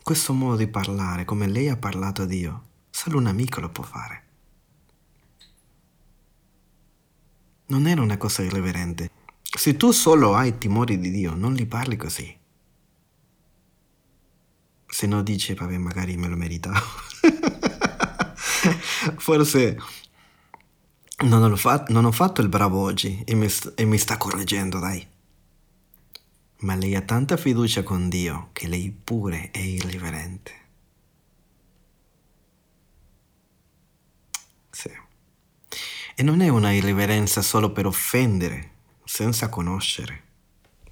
Questo 0.00 0.32
modo 0.32 0.56
di 0.56 0.68
parlare, 0.68 1.24
come 1.24 1.48
lei 1.48 1.68
ha 1.68 1.76
parlato 1.76 2.22
a 2.22 2.26
Dio, 2.26 2.66
solo 2.88 3.18
un 3.18 3.26
amico 3.26 3.58
lo 3.58 3.70
può 3.70 3.82
fare. 3.82 4.22
Non 7.66 7.88
era 7.88 8.02
una 8.02 8.16
cosa 8.16 8.42
irriverente. 8.42 9.10
Se 9.42 9.76
tu 9.76 9.90
solo 9.90 10.36
hai 10.36 10.56
timore 10.56 10.96
di 10.96 11.10
Dio, 11.10 11.34
non 11.34 11.54
gli 11.54 11.66
parli 11.66 11.96
così. 11.96 12.38
Se 14.86 15.06
no 15.08 15.22
dice, 15.24 15.54
vabbè, 15.54 15.76
magari 15.76 16.16
me 16.16 16.28
lo 16.28 16.36
meritavo. 16.36 16.78
Forse 19.18 19.76
non 21.22 21.42
ho, 21.42 21.56
fatto, 21.56 21.92
non 21.92 22.04
ho, 22.06 22.12
fatto 22.12 22.40
il 22.40 22.48
bravo 22.48 22.80
oggi 22.80 23.22
e 23.26 23.34
mi, 23.34 23.48
e 23.74 23.84
mi 23.84 23.98
sta 23.98 24.16
correggendo, 24.16 24.78
dai. 24.78 25.06
Ma 26.60 26.74
lei 26.74 26.94
ha 26.94 27.02
tanta 27.02 27.36
fiducia 27.36 27.82
con 27.82 28.08
Dio 28.08 28.50
che 28.52 28.68
lei 28.68 28.90
pure 28.90 29.50
è 29.50 29.58
irriverente. 29.58 30.52
Sì. 34.70 34.90
E 36.14 36.22
non 36.22 36.40
è 36.40 36.48
una 36.48 36.72
irriverenza 36.72 37.42
solo 37.42 37.70
per 37.70 37.86
offendere, 37.86 38.70
senza 39.04 39.48
conoscere. 39.48 40.28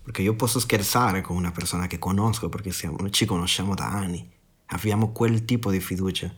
Perché 0.03 0.23
io 0.23 0.35
posso 0.35 0.59
scherzare 0.59 1.21
con 1.21 1.37
una 1.37 1.53
persona 1.53 1.87
che 1.87 1.99
conosco 1.99 2.49
perché 2.49 2.73
siamo, 2.73 3.09
ci 3.11 3.27
conosciamo 3.27 3.75
da 3.75 3.89
anni, 3.89 4.27
abbiamo 4.67 5.13
quel 5.13 5.45
tipo 5.45 5.71
di 5.71 5.81
fiducia, 5.81 6.35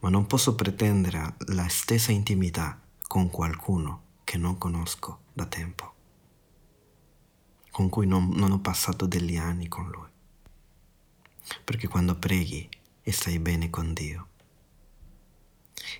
ma 0.00 0.10
non 0.10 0.26
posso 0.26 0.54
pretendere 0.54 1.34
la 1.46 1.68
stessa 1.68 2.12
intimità 2.12 2.78
con 3.14 3.30
qualcuno 3.30 4.02
che 4.24 4.36
non 4.36 4.58
conosco 4.58 5.20
da 5.32 5.46
tempo, 5.46 5.94
con 7.70 7.88
cui 7.88 8.08
non, 8.08 8.30
non 8.30 8.50
ho 8.50 8.58
passato 8.58 9.06
degli 9.06 9.36
anni 9.36 9.68
con 9.68 9.88
lui. 9.88 10.08
Perché 11.62 11.86
quando 11.86 12.16
preghi 12.16 12.68
e 13.02 13.12
stai 13.12 13.38
bene 13.38 13.70
con 13.70 13.92
Dio. 13.92 14.26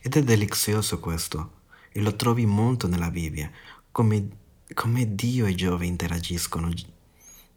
Ed 0.03 0.16
è 0.16 0.24
delizioso 0.24 0.98
questo, 0.98 1.61
e 1.92 2.00
lo 2.00 2.16
trovi 2.16 2.46
molto 2.46 2.88
nella 2.88 3.12
Bibbia, 3.12 3.48
come, 3.92 4.29
come 4.74 5.14
Dio 5.14 5.46
e 5.46 5.55
Giove 5.55 5.87
interagiscono 5.87 6.72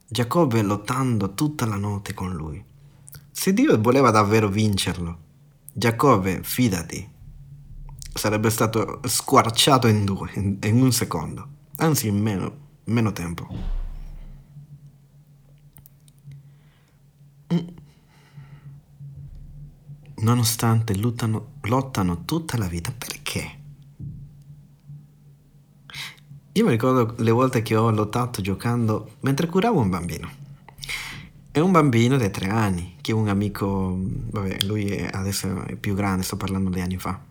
Giacobbe 0.07 0.61
lottando 0.61 1.33
tutta 1.33 1.65
la 1.65 1.77
notte 1.77 2.13
con 2.13 2.31
lui. 2.31 2.63
Se 3.31 3.53
Dio 3.53 3.81
voleva 3.81 4.11
davvero 4.11 4.49
vincerlo, 4.49 5.17
Giacobbe, 5.73 6.43
fidati, 6.43 7.15
sarebbe 8.17 8.49
stato 8.49 8.99
squarciato 9.03 9.87
in 9.87 10.03
due, 10.03 10.31
in, 10.33 10.81
un 10.81 10.91
secondo, 10.91 11.47
anzi 11.77 12.07
in 12.07 12.19
meno, 12.19 12.57
meno 12.85 13.11
tempo. 13.11 13.47
Mm. 17.53 17.67
Nonostante 20.19 20.95
lottano, 20.97 21.53
lottano 21.61 22.25
tutta 22.25 22.57
la 22.57 22.67
vita, 22.67 22.91
perché? 22.91 23.55
Io 26.53 26.65
mi 26.65 26.71
ricordo 26.71 27.13
le 27.23 27.31
volte 27.31 27.61
che 27.61 27.75
ho 27.75 27.91
lottato 27.91 28.41
giocando 28.41 29.11
mentre 29.19 29.45
curavo 29.45 29.79
un 29.79 29.89
bambino. 29.89 30.27
È 31.51 31.59
un 31.59 31.71
bambino 31.71 32.17
di 32.17 32.29
tre 32.31 32.49
anni, 32.49 32.95
che 32.99 33.13
un 33.13 33.27
amico, 33.27 33.95
vabbè, 33.99 34.63
lui 34.65 34.87
è 34.87 35.07
adesso 35.11 35.63
è 35.65 35.75
più 35.75 35.93
grande, 35.93 36.23
sto 36.23 36.35
parlando 36.35 36.69
di 36.69 36.81
anni 36.81 36.97
fa. 36.97 37.26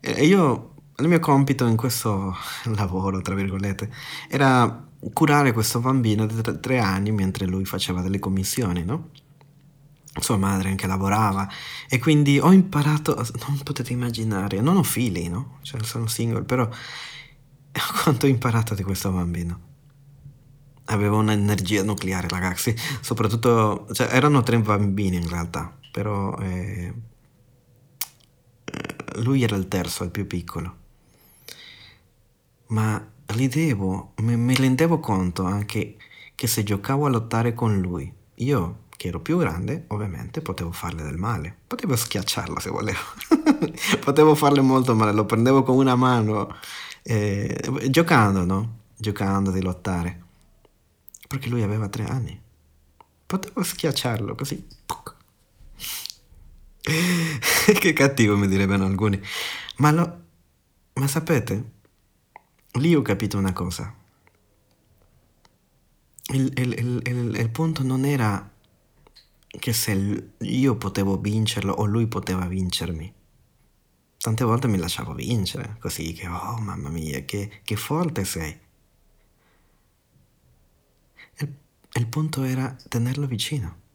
E 0.00 0.24
io, 0.24 0.74
il 0.96 1.08
mio 1.08 1.20
compito 1.20 1.66
in 1.66 1.76
questo 1.76 2.34
lavoro, 2.76 3.20
tra 3.20 3.34
virgolette, 3.34 3.90
era 4.28 4.86
curare 5.12 5.52
questo 5.52 5.80
bambino 5.80 6.26
di 6.26 6.40
tre, 6.40 6.60
tre 6.60 6.78
anni 6.78 7.12
mentre 7.12 7.46
lui 7.46 7.64
faceva 7.64 8.00
delle 8.00 8.18
commissioni, 8.18 8.84
no? 8.84 9.10
Sua 10.20 10.36
madre 10.36 10.70
anche 10.70 10.88
lavorava 10.88 11.48
e 11.88 12.00
quindi 12.00 12.40
ho 12.40 12.50
imparato, 12.50 13.14
non 13.46 13.58
potete 13.62 13.92
immaginare, 13.92 14.60
non 14.60 14.76
ho 14.76 14.82
figli, 14.82 15.28
no? 15.28 15.58
Cioè 15.62 15.82
sono 15.84 16.06
single, 16.08 16.42
però 16.42 16.68
quanto 18.02 18.26
ho 18.26 18.28
imparato 18.28 18.74
di 18.74 18.82
questo 18.82 19.10
bambino. 19.10 19.66
Aveva 20.86 21.16
un'energia 21.16 21.82
nucleare, 21.82 22.28
ragazzi. 22.28 22.74
Soprattutto, 23.00 23.86
cioè, 23.92 24.08
erano 24.10 24.42
tre 24.42 24.58
bambini 24.58 25.16
in 25.16 25.28
realtà, 25.28 25.76
però 25.92 26.34
eh, 26.38 26.92
lui 29.16 29.42
era 29.42 29.56
il 29.56 29.68
terzo, 29.68 30.04
il 30.04 30.10
più 30.10 30.26
piccolo. 30.26 30.76
Ma 32.68 33.04
ridevo, 33.26 34.12
mi, 34.16 34.36
mi 34.36 34.54
rendevo 34.54 35.00
conto 35.00 35.44
anche 35.44 35.96
che 36.34 36.46
se 36.46 36.62
giocavo 36.62 37.06
a 37.06 37.08
lottare 37.08 37.54
con 37.54 37.80
lui, 37.80 38.12
io 38.36 38.86
che 38.98 39.08
ero 39.08 39.20
più 39.20 39.38
grande, 39.38 39.84
ovviamente 39.88 40.40
potevo 40.40 40.72
farle 40.72 41.04
del 41.04 41.16
male. 41.16 41.56
Potevo 41.66 41.94
schiacciarlo 41.94 42.58
se 42.58 42.68
volevo. 42.68 42.98
potevo 44.04 44.34
farle 44.34 44.60
molto 44.60 44.94
male, 44.96 45.12
lo 45.12 45.24
prendevo 45.24 45.62
con 45.62 45.76
una 45.76 45.94
mano 45.94 46.54
eh, 47.02 47.86
giocando, 47.90 48.44
no? 48.44 48.78
Giocando 48.96 49.52
di 49.52 49.62
lottare. 49.62 50.22
Perché 51.28 51.48
lui 51.48 51.62
aveva 51.62 51.88
tre 51.88 52.06
anni. 52.06 52.40
Potevo 53.24 53.62
schiacciarlo 53.62 54.34
così. 54.34 54.66
che 57.78 57.92
cattivo 57.92 58.36
mi 58.36 58.48
direbbero 58.48 58.84
alcuni. 58.84 59.20
Ma, 59.76 59.90
lo, 59.90 60.20
ma 60.94 61.06
sapete, 61.06 61.72
lì 62.72 62.94
ho 62.94 63.02
capito 63.02 63.38
una 63.38 63.52
cosa. 63.52 63.94
Il, 66.30 66.52
il, 66.56 67.02
il, 67.06 67.36
il, 67.36 67.50
punto 67.50 67.82
non 67.82 68.04
era 68.04 68.50
che 69.48 69.72
se 69.72 70.30
io 70.36 70.76
potevo 70.76 71.16
vincerlo 71.16 71.72
o 71.72 71.84
lui 71.86 72.06
poteva 72.06 72.44
vincermi 72.44 73.14
tante 74.18 74.44
volte 74.44 74.68
mi 74.68 74.76
lasciavo 74.76 75.14
vincere, 75.14 75.76
così 75.78 76.12
che, 76.12 76.26
oh 76.26 76.58
mamma 76.58 76.90
mia, 76.90 77.24
che, 77.24 77.60
che 77.62 77.76
forte 77.76 78.24
sei. 78.24 78.60
Il 81.94 82.06
punto 82.06 82.42
era 82.42 82.76
tenerlo 82.88 83.26
vicino 83.26 83.86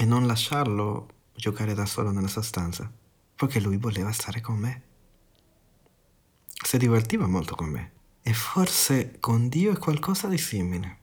e 0.00 0.04
non 0.04 0.28
lasciarlo 0.28 1.08
giocare 1.34 1.74
da 1.74 1.84
solo 1.84 2.12
nella 2.12 2.28
sua 2.28 2.42
stanza, 2.42 2.88
perché 3.34 3.58
lui 3.58 3.78
voleva 3.78 4.12
stare 4.12 4.40
con 4.40 4.56
me. 4.56 4.82
Si 6.64 6.78
divertiva 6.78 7.26
molto 7.26 7.56
con 7.56 7.68
me 7.68 7.92
e 8.22 8.32
forse 8.32 9.16
con 9.18 9.48
Dio 9.48 9.72
è 9.72 9.78
qualcosa 9.78 10.28
di 10.28 10.38
simile. 10.38 10.98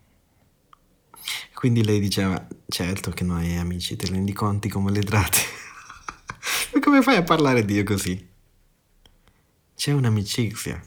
Quindi 1.54 1.84
lei 1.84 2.00
diceva, 2.00 2.48
certo 2.70 3.12
che 3.12 3.26
non 3.26 3.36
hai 3.36 3.58
amici, 3.58 3.98
te 3.98 4.06
rendi 4.06 4.32
conti 4.32 4.70
come 4.70 4.92
le 4.92 5.04
tratti. 5.04 5.42
Ma 6.72 6.80
come 6.80 7.02
fai 7.02 7.18
a 7.18 7.24
parlare 7.24 7.66
di 7.66 7.74
Dio 7.74 7.84
così? 7.84 8.30
C'è 9.76 9.92
un'amicizia, 9.92 10.82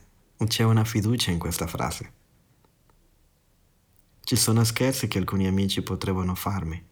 c'è 0.47 0.63
una 0.63 0.85
fiducia 0.85 1.31
in 1.31 1.39
questa 1.39 1.67
frase. 1.67 2.13
Ci 4.23 4.37
sono 4.37 4.65
scherzi 4.65 5.09
che 5.09 5.19
alcuni 5.19 5.47
amici 5.47 5.83
potrebbero 5.83 6.35
farmi, 6.35 6.83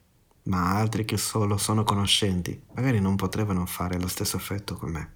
ma 0.47 0.77
altri 0.77 1.05
che 1.05 1.17
solo 1.17 1.57
sono 1.57 1.85
conoscenti 1.85 2.61
magari 2.75 3.01
non 3.01 3.17
potrebbero 3.17 3.65
fare 3.67 3.99
lo 4.01 4.09
stesso 4.09 4.37
effetto 4.37 4.77
con 4.77 4.91
me. 4.91 5.13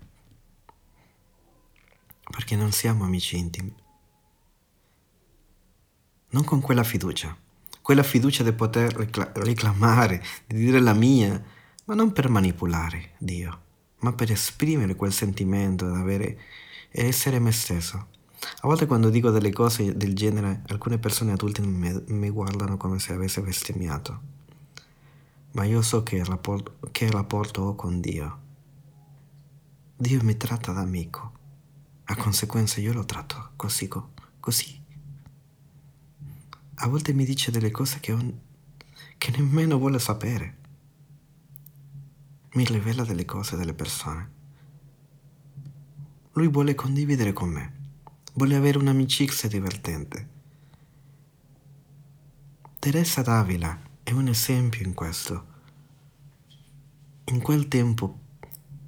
Perché 2.30 2.54
non 2.54 2.70
siamo 2.70 3.04
amici 3.04 3.36
intimi. 3.36 3.74
Non 6.30 6.44
con 6.44 6.60
quella 6.60 6.84
fiducia, 6.84 7.36
quella 7.82 8.04
fiducia 8.04 8.44
di 8.44 8.52
poter 8.52 8.92
reclamare, 9.34 10.22
di 10.46 10.56
dire 10.56 10.78
la 10.78 10.94
mia, 10.94 11.42
ma 11.86 11.94
non 11.94 12.12
per 12.12 12.28
manipolare 12.28 13.14
Dio 13.18 13.68
ma 14.00 14.12
per 14.12 14.30
esprimere 14.30 14.94
quel 14.94 15.12
sentimento 15.12 15.86
ed 15.86 15.94
avere, 15.94 16.38
e 16.90 17.06
essere 17.06 17.38
me 17.38 17.52
stesso. 17.52 18.06
A 18.60 18.66
volte 18.66 18.86
quando 18.86 19.10
dico 19.10 19.30
delle 19.30 19.52
cose 19.52 19.96
del 19.96 20.14
genere, 20.14 20.62
alcune 20.68 20.98
persone 20.98 21.32
adulte 21.32 21.60
mi, 21.62 22.02
mi 22.06 22.30
guardano 22.30 22.76
come 22.76 22.98
se 22.98 23.12
avessi 23.12 23.40
bestemmiato. 23.40 24.38
Ma 25.52 25.64
io 25.64 25.82
so 25.82 26.04
che 26.04 26.22
rapporto, 26.22 26.78
che 26.92 27.10
rapporto 27.10 27.62
ho 27.62 27.74
con 27.74 28.00
Dio. 28.00 28.38
Dio 29.96 30.22
mi 30.22 30.36
tratta 30.36 30.72
da 30.72 30.80
amico. 30.80 31.38
a 32.04 32.16
conseguenza 32.16 32.80
io 32.80 32.92
lo 32.92 33.04
tratto 33.04 33.50
così, 33.56 33.88
così. 34.40 34.82
A 36.74 36.88
volte 36.88 37.12
mi 37.12 37.24
dice 37.24 37.50
delle 37.50 37.70
cose 37.70 38.00
che, 38.00 38.12
ho, 38.12 38.32
che 39.18 39.30
nemmeno 39.32 39.78
vuole 39.78 39.98
sapere. 39.98 40.56
Mi 42.54 42.64
rivela 42.64 43.04
delle 43.04 43.24
cose 43.24 43.56
delle 43.56 43.74
persone. 43.74 44.30
Lui 46.32 46.48
vuole 46.48 46.74
condividere 46.74 47.32
con 47.32 47.50
me, 47.50 47.72
vuole 48.34 48.54
avere 48.54 48.78
un'amicizia 48.78 49.48
divertente. 49.48 50.28
Teresa 52.78 53.22
d'Avila 53.22 53.89
è 54.10 54.12
un 54.12 54.26
esempio 54.26 54.84
in 54.84 54.92
questo. 54.92 55.46
In 57.26 57.40
quel 57.40 57.68
tempo 57.68 58.18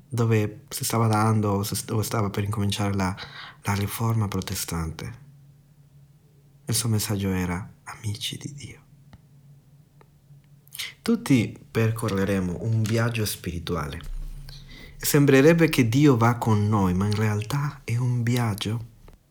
dove 0.08 0.64
si 0.68 0.84
stava 0.84 1.06
dando 1.06 1.62
o 1.62 2.02
stava 2.02 2.28
per 2.28 2.42
incominciare 2.42 2.92
la, 2.94 3.16
la 3.62 3.74
riforma 3.74 4.26
protestante, 4.26 5.20
il 6.64 6.74
suo 6.74 6.88
messaggio 6.88 7.30
era 7.30 7.72
amici 7.84 8.36
di 8.36 8.52
Dio. 8.52 8.80
Tutti 11.02 11.56
percorreremo 11.70 12.58
un 12.62 12.82
viaggio 12.82 13.24
spirituale. 13.24 14.00
Sembrerebbe 14.96 15.68
che 15.68 15.88
Dio 15.88 16.16
va 16.16 16.34
con 16.34 16.68
noi, 16.68 16.94
ma 16.94 17.06
in 17.06 17.14
realtà 17.14 17.82
è 17.84 17.96
un 17.96 18.24
viaggio 18.24 18.86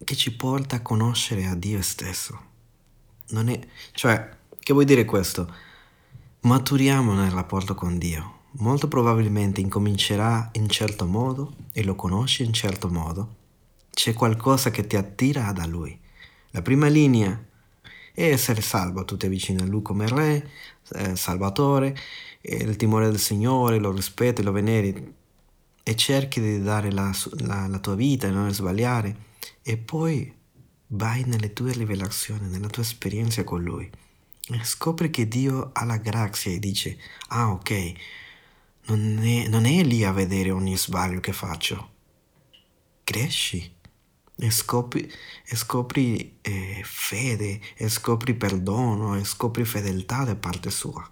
che 0.06 0.16
ci 0.16 0.34
porta 0.38 0.78
a 0.78 0.82
conoscere 0.82 1.48
a 1.48 1.56
Dio 1.56 1.82
stesso. 1.82 2.50
Non 3.32 3.50
è, 3.50 3.60
cioè, 3.92 4.38
che 4.58 4.72
vuol 4.72 4.86
dire 4.86 5.04
questo? 5.04 5.70
Maturiamo 6.44 7.14
nel 7.14 7.30
rapporto 7.30 7.76
con 7.76 8.00
Dio. 8.00 8.40
Molto 8.54 8.88
probabilmente 8.88 9.62
incomincerà 9.62 10.50
in 10.54 10.68
certo 10.70 11.06
modo 11.06 11.54
e 11.72 11.84
lo 11.84 11.94
conosci 11.94 12.44
in 12.44 12.52
certo 12.52 12.90
modo. 12.90 13.36
C'è 13.92 14.14
qualcosa 14.14 14.72
che 14.72 14.88
ti 14.88 14.96
attira 14.96 15.52
da 15.52 15.68
Lui. 15.68 15.96
La 16.50 16.64
prima 16.64 16.88
linea 16.88 17.40
è 18.12 18.24
essere 18.24 18.62
salvo, 18.62 19.06
tu 19.06 19.18
ti 19.18 19.28
avvicini 19.28 19.62
a 19.62 19.66
Lui 19.66 19.84
come 19.84 20.08
Re, 20.08 20.50
eh, 20.94 21.16
Salvatore, 21.16 21.96
il 22.42 22.76
timore 22.76 23.06
del 23.06 23.20
Signore, 23.20 23.78
lo 23.78 23.92
rispetti, 23.92 24.42
lo 24.42 24.52
veneri 24.52 25.14
e 25.84 25.96
cerchi 25.96 26.42
di 26.42 26.60
dare 26.64 26.92
la, 26.92 27.16
la, 27.42 27.68
la 27.68 27.78
tua 27.78 27.94
vita 27.94 28.26
e 28.26 28.32
non 28.32 28.52
sbagliare 28.52 29.16
e 29.62 29.78
poi 29.78 30.34
vai 30.88 31.24
nelle 31.24 31.54
tue 31.54 31.72
rivelazioni, 31.72 32.50
nella 32.50 32.68
tua 32.68 32.82
esperienza 32.82 33.44
con 33.44 33.62
Lui 33.62 33.88
e 34.48 34.64
scopri 34.64 35.10
che 35.10 35.28
Dio 35.28 35.70
ha 35.74 35.86
la 35.86 35.98
grazia 35.98 36.52
e 36.52 36.60
dice, 36.60 36.98
ah 37.28 37.52
ok, 37.52 37.94
non 38.86 39.20
è, 39.24 39.48
non 39.48 39.66
è 39.66 39.84
lì 39.84 40.04
a 40.04 40.12
vedere 40.12 40.52
ogni 40.52 40.78
sbaglio 40.78 41.20
che 41.20 41.34
faccio. 41.34 41.90
Cresci 43.04 43.80
e 44.44 44.50
scopri, 44.50 45.10
e 45.46 45.56
scopri 45.56 46.40
eh, 46.42 46.82
fede, 46.84 47.62
e 47.76 47.90
scopri 47.90 48.34
perdono, 48.34 49.16
e 49.16 49.24
scopri 49.24 49.64
fedeltà 49.66 50.24
da 50.24 50.36
parte 50.36 50.72
sua, 50.72 51.08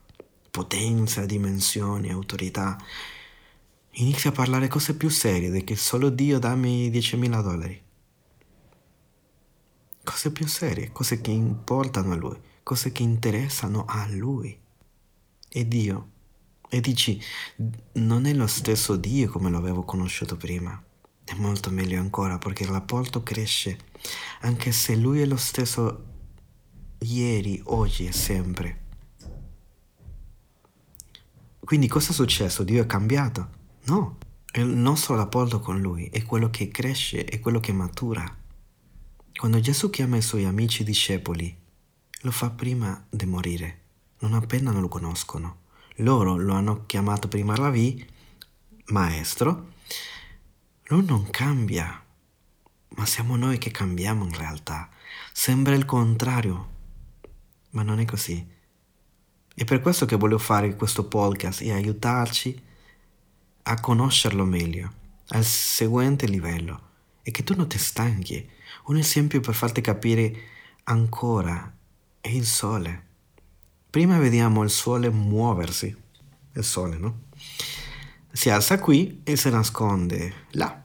potenza, 0.50 1.26
dimensioni, 1.26 2.10
autorità. 2.10 2.78
Inizia 3.94 4.32
a 4.32 4.34
parlare 4.34 4.68
cose 4.68 4.96
più 4.96 5.10
serie 5.10 5.52
di 5.52 5.63
che 5.63 5.76
solo 5.76 6.10
Dio 6.10 6.39
dammi 6.39 6.89
10.000 6.89 7.42
dollari. 7.44 7.82
Cose 10.04 10.32
più 10.32 10.48
serie, 10.48 10.92
cose 10.92 11.22
che 11.22 11.30
importano 11.30 12.13
a 12.13 12.15
Lui, 12.15 12.38
cose 12.69 12.91
che 12.91 13.01
interessano 13.01 13.86
a 13.86 14.05
Lui. 14.10 14.55
E 15.49 15.67
Dio. 15.67 16.10
E 16.69 16.79
dici, 16.82 17.19
non 17.93 18.27
è 18.27 18.34
lo 18.36 18.45
stesso 18.45 18.95
Dio 18.95 19.27
come 19.27 19.49
lo 19.49 19.58
avevo 19.58 19.84
conosciuto 19.84 20.38
prima. 20.38 20.79
È 21.23 21.34
molto 21.34 21.71
meglio 21.71 21.99
ancora 21.99 22.38
perché 22.38 22.65
il 22.65 22.69
rapporto 22.69 23.23
cresce, 23.23 23.75
anche 24.41 24.71
se 24.71 24.95
Lui 24.95 25.19
è 25.19 25.25
lo 25.25 25.36
stesso 25.36 26.05
ieri, 26.99 27.60
oggi 27.65 28.05
e 28.05 28.12
sempre. 28.12 28.82
Quindi 31.60 31.88
cosa 31.88 32.12
è 32.12 32.13
successo? 32.13 32.63
Dio 32.63 32.84
è 32.84 32.86
cambiato? 32.86 33.49
No, 33.86 34.17
il 34.53 34.67
nostro 34.67 35.15
rapporto 35.15 35.60
con 35.60 35.82
Lui 35.82 36.05
è 36.12 36.21
quello 36.21 36.51
che 36.51 36.67
cresce, 36.67 37.25
è 37.25 37.39
quello 37.39 37.60
che 37.60 37.71
matura. 37.71 38.32
Quando 39.34 39.60
Gesù 39.60 39.89
chiama 39.89 40.17
i 40.17 40.21
suoi 40.21 40.45
amici 40.45 40.84
discepoli, 40.84 41.59
lo 42.21 42.32
fa 42.32 42.49
prima 42.49 43.05
di 43.10 43.25
morire, 43.25 43.79
non 44.19 44.34
appena 44.34 44.71
non 44.71 44.82
lo 44.82 44.89
conoscono. 44.89 45.67
Loro 45.97 46.36
lo 46.36 46.53
hanno 46.53 46.86
chiamato 46.86 47.29
prima 47.29 47.55
Ravi, 47.55 48.05
maestro. 48.88 49.73
Lui 50.86 51.05
non 51.05 51.29
cambia, 51.29 52.03
ma 52.89 53.05
siamo 53.05 53.38
noi 53.38 53.58
che 53.58 53.71
cambiamo 53.71 54.25
in 54.25 54.36
realtà. 54.36 54.89
Sembra 55.32 55.75
il 55.75 55.86
contrario, 55.86 56.69
ma 57.71 57.84
non 57.84 57.99
è 57.99 58.05
così. 58.05 58.45
È 59.55 59.63
per 59.63 59.79
questo 59.79 60.05
che 60.05 60.17
voglio 60.17 60.39
fare 60.39 60.75
questo 60.75 61.08
podcast 61.08 61.62
e 61.62 61.71
aiutarci 61.71 62.63
a 63.63 63.79
conoscerlo 63.79 64.43
meglio, 64.43 64.91
al 65.29 65.45
seguente 65.45 66.27
livello, 66.27 66.88
e 67.23 67.32
che 67.32 67.43
tu 67.43 67.55
non 67.55 67.69
ti 67.69 67.77
stanchi 67.77 68.49
un 68.86 68.97
esempio 68.97 69.39
per 69.39 69.53
farti 69.53 69.79
capire 69.82 70.43
ancora 70.84 71.77
è 72.21 72.29
il 72.29 72.45
sole. 72.45 73.08
Prima 73.89 74.17
vediamo 74.19 74.63
il 74.63 74.69
sole 74.69 75.10
muoversi, 75.10 75.95
il 76.53 76.63
sole, 76.63 76.97
no? 76.97 77.21
Si 78.32 78.49
alza 78.49 78.79
qui 78.79 79.21
e 79.23 79.36
si 79.36 79.49
nasconde 79.49 80.45
là. 80.51 80.82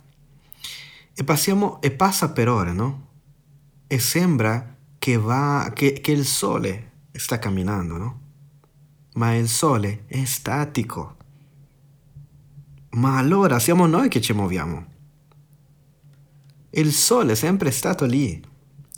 E, 1.13 1.25
passiamo, 1.25 1.81
e 1.83 1.91
passa 1.91 2.31
per 2.31 2.49
ore, 2.49 2.73
no? 2.73 3.09
E 3.87 3.99
sembra 3.99 4.77
che, 4.99 5.19
va, 5.19 5.71
che, 5.75 6.01
che 6.01 6.13
il 6.13 6.25
sole 6.25 6.93
sta 7.13 7.39
camminando, 7.39 7.97
no? 7.97 8.21
Ma 9.15 9.35
il 9.35 9.49
sole 9.49 10.05
è 10.07 10.25
statico. 10.25 11.17
Ma 12.91 13.19
allora 13.19 13.59
siamo 13.59 13.87
noi 13.87 14.09
che 14.09 14.21
ci 14.21 14.33
muoviamo. 14.33 14.93
Il 16.71 16.93
sole 16.93 17.33
è 17.33 17.37
sempre 17.37 17.71
stato 17.71 18.05
lì. 18.05 18.43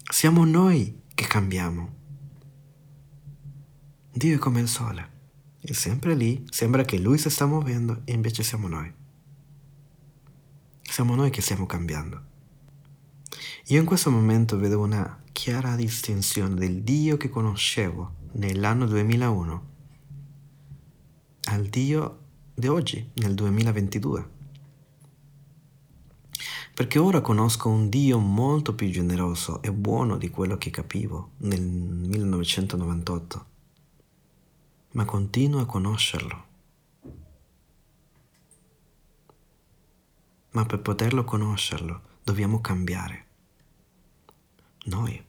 Siamo 0.08 0.44
noi 0.44 1.02
che 1.14 1.26
cambiamo. 1.26 1.95
Dio 4.16 4.36
è 4.36 4.38
come 4.38 4.60
il 4.60 4.68
sole. 4.68 5.10
È 5.60 5.72
sempre 5.72 6.14
lì, 6.14 6.42
sembra 6.48 6.86
che 6.86 6.98
lui 6.98 7.18
si 7.18 7.28
sta 7.28 7.44
muovendo 7.44 8.00
e 8.06 8.14
invece 8.14 8.42
siamo 8.42 8.66
noi. 8.66 8.90
Siamo 10.80 11.14
noi 11.14 11.28
che 11.28 11.42
stiamo 11.42 11.66
cambiando. 11.66 12.22
Io 13.66 13.78
in 13.78 13.84
questo 13.84 14.10
momento 14.10 14.56
vedo 14.56 14.80
una 14.80 15.22
chiara 15.32 15.76
distinzione 15.76 16.54
del 16.54 16.82
Dio 16.82 17.18
che 17.18 17.28
conoscevo 17.28 18.14
nell'anno 18.32 18.86
2001 18.86 19.66
al 21.48 21.66
Dio 21.66 22.18
di 22.54 22.68
oggi, 22.68 23.10
nel 23.16 23.34
2022 23.34 24.34
perché 26.76 26.98
ora 26.98 27.22
conosco 27.22 27.70
un 27.70 27.88
Dio 27.88 28.18
molto 28.18 28.74
più 28.74 28.90
generoso 28.90 29.62
e 29.62 29.72
buono 29.72 30.18
di 30.18 30.28
quello 30.28 30.58
che 30.58 30.68
capivo 30.68 31.30
nel 31.38 31.62
1998, 31.62 33.46
ma 34.96 35.04
continuo 35.04 35.60
a 35.60 35.66
conoscerlo. 35.66 36.44
Ma 40.52 40.64
per 40.64 40.80
poterlo 40.80 41.22
conoscerlo 41.22 42.00
dobbiamo 42.24 42.62
cambiare. 42.62 43.26
Noi. 44.84 45.22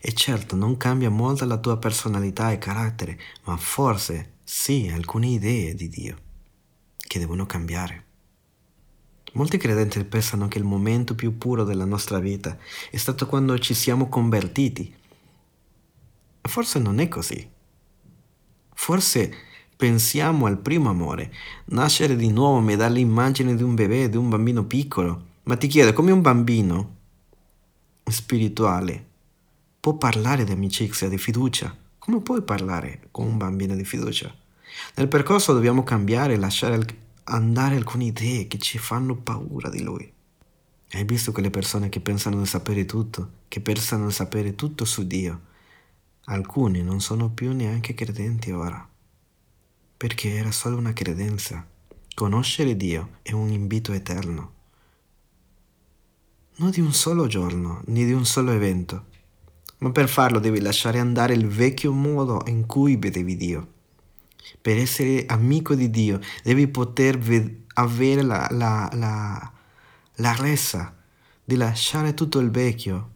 E 0.00 0.12
certo 0.12 0.56
non 0.56 0.76
cambia 0.76 1.08
molto 1.08 1.44
la 1.44 1.58
tua 1.58 1.78
personalità 1.78 2.50
e 2.50 2.58
carattere, 2.58 3.16
ma 3.44 3.56
forse 3.56 4.38
sì 4.42 4.90
alcune 4.92 5.28
idee 5.28 5.74
di 5.74 5.88
Dio 5.88 6.16
che 6.96 7.20
devono 7.20 7.46
cambiare. 7.46 8.06
Molti 9.34 9.56
credenti 9.56 10.02
pensano 10.04 10.48
che 10.48 10.58
il 10.58 10.64
momento 10.64 11.14
più 11.14 11.38
puro 11.38 11.62
della 11.62 11.84
nostra 11.84 12.18
vita 12.18 12.58
è 12.90 12.96
stato 12.96 13.28
quando 13.28 13.56
ci 13.60 13.72
siamo 13.72 14.08
convertiti. 14.08 14.92
Forse 16.40 16.80
non 16.80 16.98
è 16.98 17.06
così. 17.06 17.52
Forse 18.74 19.32
pensiamo 19.76 20.46
al 20.46 20.58
primo 20.58 20.90
amore, 20.90 21.32
nascere 21.66 22.16
di 22.16 22.30
nuovo, 22.30 22.60
mi 22.60 22.76
dà 22.76 22.88
l'immagine 22.88 23.54
di 23.54 23.62
un 23.62 23.74
bebè, 23.74 24.08
di 24.08 24.16
un 24.16 24.28
bambino 24.28 24.64
piccolo. 24.64 25.32
Ma 25.44 25.56
ti 25.56 25.66
chiedo, 25.66 25.92
come 25.92 26.10
un 26.10 26.20
bambino 26.20 26.96
spirituale 28.04 29.06
può 29.80 29.94
parlare 29.94 30.44
di 30.44 30.52
amicizia, 30.52 31.08
di 31.08 31.18
fiducia? 31.18 31.74
Come 31.98 32.20
puoi 32.20 32.42
parlare 32.42 33.08
con 33.10 33.26
un 33.26 33.36
bambino 33.36 33.74
di 33.74 33.84
fiducia? 33.84 34.34
Nel 34.96 35.08
percorso 35.08 35.52
dobbiamo 35.52 35.82
cambiare, 35.82 36.36
lasciare 36.36 37.02
andare 37.24 37.76
alcune 37.76 38.04
idee 38.04 38.46
che 38.48 38.58
ci 38.58 38.78
fanno 38.78 39.16
paura 39.16 39.68
di 39.68 39.82
lui. 39.82 40.10
Hai 40.92 41.04
visto 41.04 41.32
quelle 41.32 41.50
persone 41.50 41.88
che 41.88 42.00
pensano 42.00 42.38
di 42.40 42.46
sapere 42.46 42.84
tutto, 42.84 43.30
che 43.48 43.60
pensano 43.60 44.06
di 44.06 44.12
sapere 44.12 44.54
tutto 44.54 44.84
su 44.84 45.06
Dio? 45.06 45.40
Alcuni 46.26 46.82
non 46.82 47.00
sono 47.00 47.28
più 47.30 47.52
neanche 47.52 47.92
credenti 47.92 48.50
ora, 48.50 48.88
perché 49.96 50.34
era 50.34 50.50
solo 50.50 50.78
una 50.78 50.94
credenza. 50.94 51.66
Conoscere 52.14 52.76
Dio 52.76 53.18
è 53.20 53.32
un 53.32 53.50
invito 53.50 53.92
eterno. 53.92 54.52
non 56.56 56.70
di 56.70 56.80
un 56.80 56.92
solo 56.92 57.26
giorno, 57.26 57.82
né 57.86 58.04
di 58.04 58.12
un 58.12 58.24
solo 58.24 58.52
evento, 58.52 59.06
ma 59.78 59.90
per 59.90 60.08
farlo 60.08 60.38
devi 60.38 60.60
lasciare 60.60 60.98
andare 60.98 61.34
il 61.34 61.46
vecchio 61.46 61.92
modo 61.92 62.42
in 62.46 62.64
cui 62.64 62.96
vedevi 62.96 63.36
Dio. 63.36 63.72
Per 64.60 64.78
essere 64.78 65.26
amico 65.26 65.74
di 65.74 65.90
Dio 65.90 66.20
devi 66.42 66.68
poter 66.68 67.18
ved- 67.18 67.64
avere 67.74 68.22
la, 68.22 68.46
la, 68.50 68.88
la, 68.92 69.52
la 70.14 70.34
resa 70.36 70.96
di 71.44 71.56
lasciare 71.56 72.14
tutto 72.14 72.38
il 72.38 72.50
vecchio, 72.50 73.13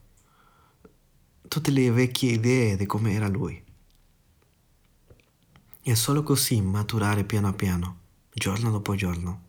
tutte 1.49 1.71
le 1.71 1.91
vecchie 1.91 2.33
idee 2.33 2.77
di 2.77 2.87
come 2.87 3.13
era 3.13 3.27
Lui. 3.27 3.61
E 5.83 5.95
solo 5.95 6.23
così 6.23 6.61
maturare 6.61 7.25
piano 7.25 7.55
piano, 7.55 7.99
giorno 8.33 8.71
dopo 8.71 8.95
giorno. 8.95 9.47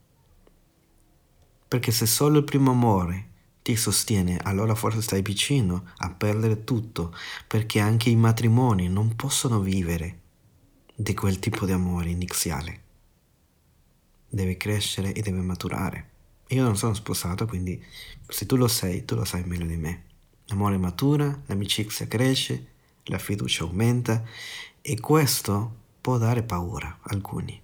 Perché 1.68 1.92
se 1.92 2.06
solo 2.06 2.40
il 2.40 2.46
primo 2.46 2.72
amore 2.72 3.28
ti 3.62 3.76
sostiene, 3.76 4.40
allora 4.42 4.74
forse 4.74 5.02
stai 5.02 5.22
vicino 5.22 5.86
a 5.98 6.10
perdere 6.12 6.64
tutto, 6.64 7.14
perché 7.46 7.80
anche 7.80 8.10
i 8.10 8.16
matrimoni 8.16 8.88
non 8.88 9.16
possono 9.16 9.60
vivere 9.60 10.20
di 10.96 11.14
quel 11.14 11.40
tipo 11.40 11.66
di 11.66 11.74
amore 11.74 12.10
iniziale. 12.10 12.82
Deve 14.30 14.56
crescere 14.58 15.14
e 15.14 15.22
deve 15.22 15.42
maturare. 15.42 16.10
Io 16.48 16.64
non 16.64 16.78
sono 16.78 16.94
sposato, 16.94 17.46
quindi 17.46 17.84
se 18.28 18.46
tu 18.46 18.56
lo 18.56 18.68
sai, 18.68 19.04
tu 19.04 19.16
lo 19.16 19.26
sai 19.26 19.44
meglio 19.44 19.66
di 19.66 19.78
me. 19.78 20.09
L'amore 20.50 20.78
matura, 20.78 21.44
l'amicizia 21.46 22.08
cresce, 22.08 22.68
la 23.04 23.20
fiducia 23.20 23.64
aumenta 23.64 24.24
e 24.82 25.00
questo 25.00 25.78
può 26.02 26.18
dare 26.18 26.44
paura 26.44 26.88
a 26.88 27.14
alcuni, 27.14 27.60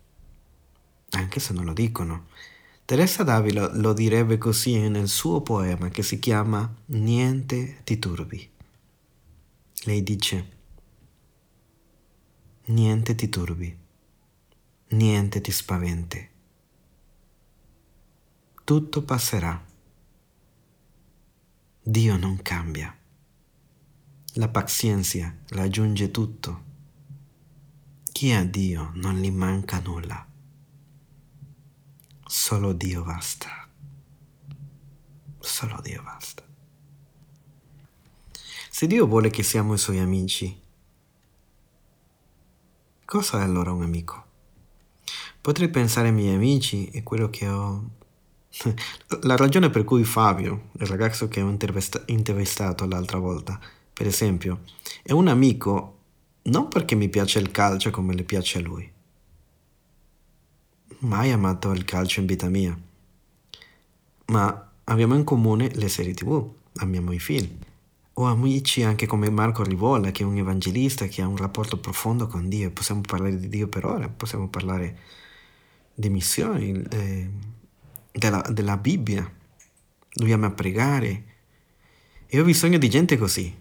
anche 1.11 1.39
se 1.39 1.53
non 1.53 1.65
lo 1.65 1.73
dicono. 1.73 2.27
Teresa 2.85 3.23
Davila 3.23 3.75
lo 3.75 3.93
direbbe 3.93 4.37
così 4.37 4.77
nel 4.89 5.07
suo 5.07 5.41
poema 5.41 5.89
che 5.89 6.03
si 6.03 6.19
chiama 6.19 6.71
Niente 6.87 7.81
ti 7.83 7.97
turbi. 7.97 8.47
Lei 9.85 10.03
dice, 10.03 10.49
niente 12.65 13.15
ti 13.15 13.29
turbi, 13.29 13.75
niente 14.89 15.41
ti 15.41 15.51
spaventi, 15.51 16.29
tutto 18.63 19.01
passerà. 19.01 19.73
Dio 21.87 22.17
non 22.17 22.41
cambia. 22.41 22.97
La 24.33 24.47
pazienza 24.47 25.35
raggiunge 25.49 26.09
tutto. 26.09 26.63
Chi 28.11 28.31
ha 28.31 28.43
Dio 28.43 28.89
non 28.95 29.19
gli 29.19 29.29
manca 29.29 29.79
nulla. 29.81 30.27
Solo 32.25 32.73
Dio 32.73 33.03
basta. 33.03 33.69
Solo 35.37 35.79
Dio 35.81 36.01
basta. 36.01 36.43
Se 38.71 38.87
Dio 38.87 39.05
vuole 39.05 39.29
che 39.29 39.43
siamo 39.43 39.75
i 39.75 39.77
suoi 39.77 39.99
amici, 39.99 40.59
cosa 43.05 43.41
è 43.41 43.43
allora 43.43 43.71
un 43.71 43.83
amico? 43.83 44.25
Potrei 45.39 45.69
pensare 45.69 46.07
ai 46.07 46.15
miei 46.15 46.33
amici 46.33 46.89
e 46.89 47.03
quello 47.03 47.29
che 47.29 47.47
ho... 47.47 47.89
La 49.21 49.35
ragione 49.35 49.69
per 49.69 49.83
cui 49.83 50.03
Fabio, 50.03 50.69
il 50.79 50.87
ragazzo 50.87 51.27
che 51.27 51.41
ho 51.41 51.57
intervistato 52.05 52.85
l'altra 52.85 53.17
volta, 53.17 53.59
per 53.91 54.07
esempio, 54.07 54.61
è 55.01 55.11
un 55.11 55.27
amico 55.27 55.91
non 56.43 56.67
perché 56.67 56.95
mi 56.95 57.09
piace 57.09 57.39
il 57.39 57.51
calcio 57.51 57.89
come 57.89 58.13
le 58.13 58.23
piace 58.23 58.59
a 58.59 58.61
lui, 58.61 58.91
mai 60.99 61.31
amato 61.31 61.71
il 61.71 61.85
calcio 61.85 62.19
in 62.19 62.25
vita 62.27 62.47
mia, 62.49 62.77
ma 64.27 64.71
abbiamo 64.85 65.15
in 65.15 65.23
comune 65.23 65.71
le 65.73 65.89
serie 65.89 66.13
tv, 66.13 66.47
amiamo 66.75 67.11
i 67.11 67.19
film. 67.19 67.49
Ho 68.17 68.25
amici 68.25 68.81
anche 68.83 69.07
come 69.07 69.29
Marco 69.29 69.63
Rivola, 69.63 70.11
che 70.11 70.23
è 70.23 70.25
un 70.25 70.37
evangelista, 70.37 71.07
che 71.07 71.21
ha 71.21 71.27
un 71.27 71.35
rapporto 71.35 71.79
profondo 71.79 72.27
con 72.27 72.47
Dio. 72.47 72.71
Possiamo 72.71 73.01
parlare 73.01 73.37
di 73.37 73.49
Dio 73.49 73.67
per 73.67 73.83
ore, 73.85 74.07
possiamo 74.07 74.47
parlare 74.47 74.97
di 75.93 76.09
missioni, 76.09 76.81
eh, 76.91 77.29
della, 78.15 78.41
della 78.49 78.77
Bibbia. 78.77 79.29
Ama 80.17 80.51
pregare. 80.51 81.23
E 82.25 82.39
ho 82.39 82.43
bisogno 82.43 82.77
di 82.77 82.89
gente 82.89 83.17
così. 83.17 83.53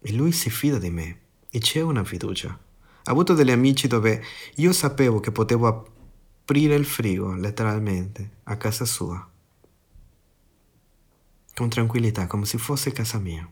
E 0.00 0.12
lui 0.12 0.32
si 0.32 0.50
fida 0.50 0.78
di 0.78 0.90
me. 0.90 1.20
E 1.50 1.58
c'è 1.58 1.80
una 1.80 2.04
fiducia. 2.04 2.48
Ho 2.48 3.10
avuto 3.10 3.34
degli 3.34 3.50
amici 3.50 3.86
dove 3.86 4.22
io 4.56 4.72
sapevo 4.72 5.20
che 5.20 5.32
potevo 5.32 5.66
aprire 5.66 6.74
il 6.74 6.84
frigo, 6.84 7.32
letteralmente, 7.34 8.38
a 8.44 8.56
casa 8.56 8.84
sua, 8.84 9.28
con 11.54 11.68
tranquillità, 11.68 12.26
come 12.26 12.44
se 12.44 12.58
fosse 12.58 12.92
casa 12.92 13.18
mia, 13.18 13.48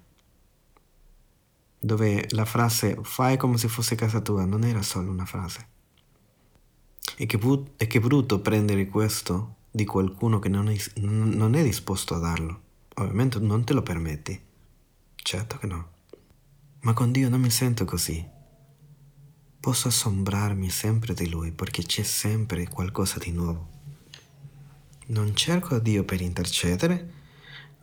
dove 1.81 2.27
la 2.31 2.45
frase 2.45 2.99
fai 3.03 3.37
come 3.37 3.57
se 3.57 3.69
fosse 3.69 3.95
casa 3.95 4.21
tua 4.21 4.45
non 4.45 4.65
era 4.65 4.83
solo 4.83 5.11
una 5.11 5.25
frase. 5.25 5.69
E 7.17 7.27
che, 7.27 7.39
e 7.77 7.87
che 7.87 8.01
brutto 8.01 8.41
prendere 8.41 8.87
questo 8.87 9.58
di 9.71 9.85
qualcuno 9.85 10.39
che 10.39 10.49
non 10.49 10.69
è, 10.69 10.77
non 10.97 11.55
è 11.55 11.63
disposto 11.63 12.15
a 12.15 12.19
darlo. 12.19 12.61
Ovviamente 12.97 13.39
non 13.39 13.65
te 13.65 13.73
lo 13.73 13.83
permetti. 13.83 14.41
Certo 15.15 15.57
che 15.59 15.67
no. 15.67 15.89
Ma 16.81 16.93
con 16.93 17.13
Dio 17.13 17.29
non 17.29 17.41
mi 17.41 17.51
sento 17.51 17.85
così. 17.85 18.27
Posso 19.61 19.89
assombrarmi 19.89 20.71
sempre 20.71 21.15
di 21.15 21.29
Lui 21.29 21.53
perché 21.53 21.83
c'è 21.83 22.03
sempre 22.03 22.69
qualcosa 22.69 23.19
di 23.19 23.33
nuovo. 23.33 23.77
Non 25.09 25.35
cerco 25.35 25.79
Dio 25.79 26.05
per 26.05 26.21
intercedere, 26.21 27.13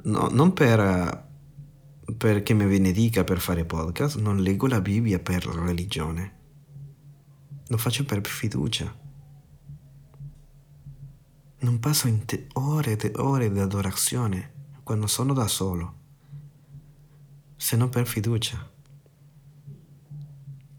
no, 0.03 0.27
non 0.29 0.53
per, 0.53 1.27
perché 2.17 2.53
mi 2.53 2.65
benedica 2.65 3.23
per 3.23 3.39
fare 3.39 3.65
podcast, 3.65 4.17
non 4.17 4.41
leggo 4.41 4.67
la 4.67 4.81
Bibbia 4.81 5.19
per 5.19 5.45
religione. 5.45 6.33
Lo 7.67 7.77
faccio 7.77 8.05
per 8.05 8.25
fiducia. 8.25 9.03
Non 11.65 11.79
passo 11.79 12.07
te- 12.25 12.47
ore 12.53 12.95
e 12.95 13.11
ore 13.15 13.51
di 13.51 13.57
adorazione 13.57 14.53
quando 14.83 15.07
sono 15.07 15.33
da 15.33 15.47
solo, 15.47 15.95
se 17.55 17.75
non 17.75 17.89
per 17.89 18.05
fiducia. 18.05 18.69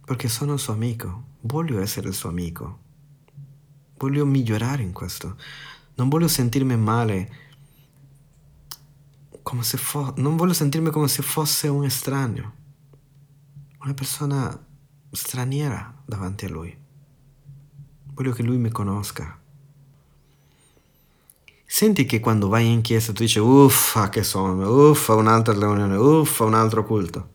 Perché 0.04 0.28
sono 0.28 0.52
il 0.52 0.60
suo 0.60 0.74
amico, 0.74 1.24
voglio 1.40 1.80
essere 1.80 2.06
il 2.06 2.14
suo 2.14 2.28
amico, 2.28 2.78
voglio 3.96 4.24
migliorare 4.26 4.84
in 4.84 4.92
questo, 4.92 5.36
non 5.96 6.08
voglio 6.08 6.28
sentirmi 6.28 6.76
male, 6.76 7.32
come 9.42 9.64
se 9.64 9.78
fo- 9.78 10.14
non 10.18 10.36
voglio 10.36 10.52
sentirmi 10.52 10.90
come 10.90 11.08
se 11.08 11.22
fosse 11.22 11.66
un 11.66 11.82
estraneo, 11.82 12.52
una 13.80 13.94
persona 13.94 14.66
straniera 15.10 16.00
davanti 16.06 16.44
a 16.44 16.48
lui. 16.48 16.78
Voglio 18.14 18.30
che 18.30 18.44
lui 18.44 18.58
mi 18.58 18.70
conosca. 18.70 19.42
Senti 21.68 22.06
che 22.06 22.20
quando 22.20 22.48
vai 22.48 22.70
in 22.70 22.80
chiesa 22.80 23.12
tu 23.12 23.22
dici 23.22 23.40
uffa 23.40 24.08
che 24.08 24.22
sonno, 24.22 24.88
uffa 24.88 25.14
un'altra 25.14 25.52
riunione, 25.52 25.96
uffa 25.96 26.44
un 26.44 26.54
altro 26.54 26.84
culto. 26.84 27.34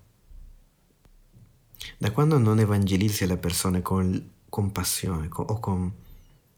Da 1.98 2.12
quando 2.12 2.38
non 2.38 2.60
evangelizzi 2.60 3.28
le 3.28 3.38
persone 3.38 3.82
con 3.82 4.30
compassione 4.50 5.28
con, 5.28 5.46
o 5.50 5.60
con, 5.60 5.94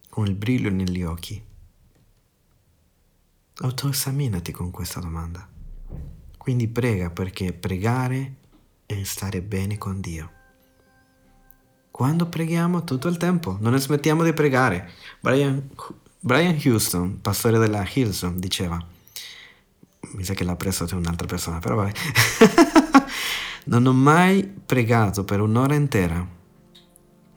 con 0.07 0.27
il 0.27 0.35
brillo 0.35 0.69
negli 0.69 1.03
occhi? 1.03 1.43
Autoesaminati 3.55 4.51
con 4.51 4.71
questa 4.71 4.99
domanda. 4.99 5.47
Quindi 6.37 6.67
prega 6.67 7.09
perché 7.09 7.53
pregare 7.53 8.35
è 8.85 9.03
stare 9.03 9.41
bene 9.41 9.77
con 9.77 9.99
Dio. 9.99 10.31
Quando 11.89 12.27
preghiamo 12.27 12.83
tutto 12.83 13.07
il 13.07 13.17
tempo, 13.17 13.57
non 13.59 13.77
smettiamo 13.77 14.23
di 14.23 14.33
pregare. 14.33 14.89
Brian, 15.19 15.69
Brian 16.25 16.57
Houston, 16.63 17.19
pastore 17.19 17.57
della 17.57 17.85
Hillsong, 17.85 18.39
diceva, 18.39 18.81
mi 20.13 20.23
sa 20.23 20.33
che 20.33 20.45
l'ha 20.45 20.55
preso 20.55 20.85
da 20.85 20.95
un'altra 20.95 21.27
persona, 21.27 21.59
però 21.59 21.75
vabbè. 21.75 21.91
Non 23.65 23.85
ho 23.85 23.91
mai 23.91 24.45
pregato 24.45 25.25
per 25.25 25.41
un'ora 25.41 25.75
intera, 25.75 26.25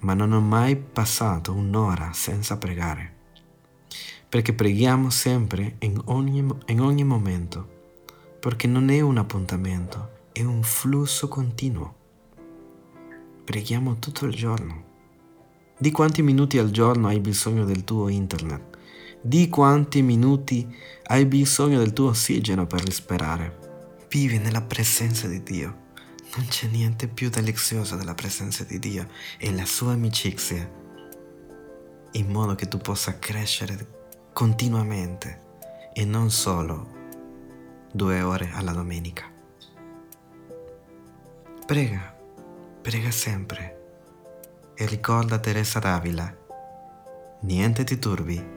ma 0.02 0.14
non 0.14 0.30
ho 0.30 0.40
mai 0.40 0.76
passato 0.76 1.52
un'ora 1.52 2.12
senza 2.12 2.58
pregare, 2.58 3.12
perché 4.28 4.52
preghiamo 4.52 5.10
sempre 5.10 5.74
in 5.80 6.00
ogni, 6.04 6.46
in 6.66 6.80
ogni 6.80 7.02
momento, 7.02 7.68
perché 8.38 8.68
non 8.68 8.90
è 8.90 9.00
un 9.00 9.18
appuntamento, 9.18 10.28
è 10.30 10.42
un 10.42 10.62
flusso 10.62 11.26
continuo. 11.26 11.94
Preghiamo 13.42 13.98
tutto 13.98 14.26
il 14.26 14.34
giorno. 14.34 14.84
Di 15.76 15.90
quanti 15.90 16.22
minuti 16.22 16.58
al 16.58 16.70
giorno 16.70 17.08
hai 17.08 17.18
bisogno 17.18 17.64
del 17.64 17.82
tuo 17.82 18.06
internet? 18.06 18.74
Di 19.26 19.48
quanti 19.48 20.02
minuti 20.02 20.72
hai 21.06 21.26
bisogno 21.26 21.78
del 21.80 21.92
tuo 21.92 22.10
ossigeno 22.10 22.64
per 22.64 22.84
respirare? 22.84 24.04
Vivi 24.08 24.38
nella 24.38 24.60
presenza 24.60 25.26
di 25.26 25.42
Dio. 25.42 25.86
Non 26.36 26.46
c'è 26.46 26.68
niente 26.68 27.08
più 27.08 27.28
delizioso 27.28 27.96
della 27.96 28.14
presenza 28.14 28.62
di 28.62 28.78
Dio 28.78 29.08
e 29.36 29.52
la 29.52 29.64
sua 29.64 29.94
amicizia, 29.94 30.70
in 32.12 32.30
modo 32.30 32.54
che 32.54 32.68
tu 32.68 32.78
possa 32.78 33.18
crescere 33.18 34.28
continuamente 34.32 35.42
e 35.92 36.04
non 36.04 36.30
solo 36.30 36.92
due 37.92 38.22
ore 38.22 38.50
alla 38.52 38.70
domenica. 38.70 39.24
Prega, 41.66 42.16
prega 42.80 43.10
sempre 43.10 44.72
e 44.76 44.86
ricorda 44.86 45.40
Teresa 45.40 45.80
d'Avila, 45.80 46.32
niente 47.40 47.82
ti 47.82 47.98
turbi, 47.98 48.55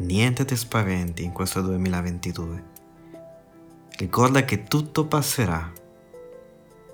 niente 0.00 0.44
ti 0.44 0.56
spaventi 0.56 1.24
in 1.24 1.32
questo 1.32 1.60
2022. 1.60 2.64
Ricorda 3.98 4.44
che 4.44 4.64
tutto 4.64 5.06
passerà. 5.06 5.70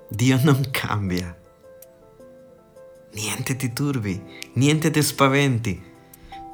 Dio 0.09 0.41
non 0.43 0.69
cambia. 0.71 1.37
Niente 3.13 3.57
ti 3.57 3.73
turbi, 3.73 4.23
niente 4.55 4.91
ti 4.91 5.03
spaventi, 5.03 5.83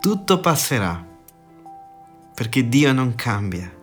tutto 0.00 0.40
passerà, 0.40 1.04
perché 2.34 2.68
Dio 2.68 2.92
non 2.92 3.14
cambia. 3.14 3.80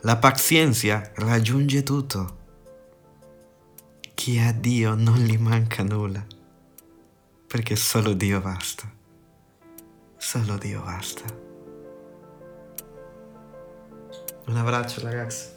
La 0.00 0.16
pazienza 0.16 1.12
raggiunge 1.16 1.82
tutto. 1.82 2.38
Chi 4.14 4.38
ha 4.38 4.52
Dio 4.52 4.94
non 4.94 5.18
gli 5.18 5.38
manca 5.38 5.84
nulla, 5.84 6.24
perché 7.46 7.76
solo 7.76 8.12
Dio 8.12 8.40
basta. 8.40 9.01
Solo 10.22 10.56
Dio 10.56 10.80
basta. 10.82 11.24
Un 14.46 14.56
abbraccio 14.56 15.02
ragazzi. 15.02 15.51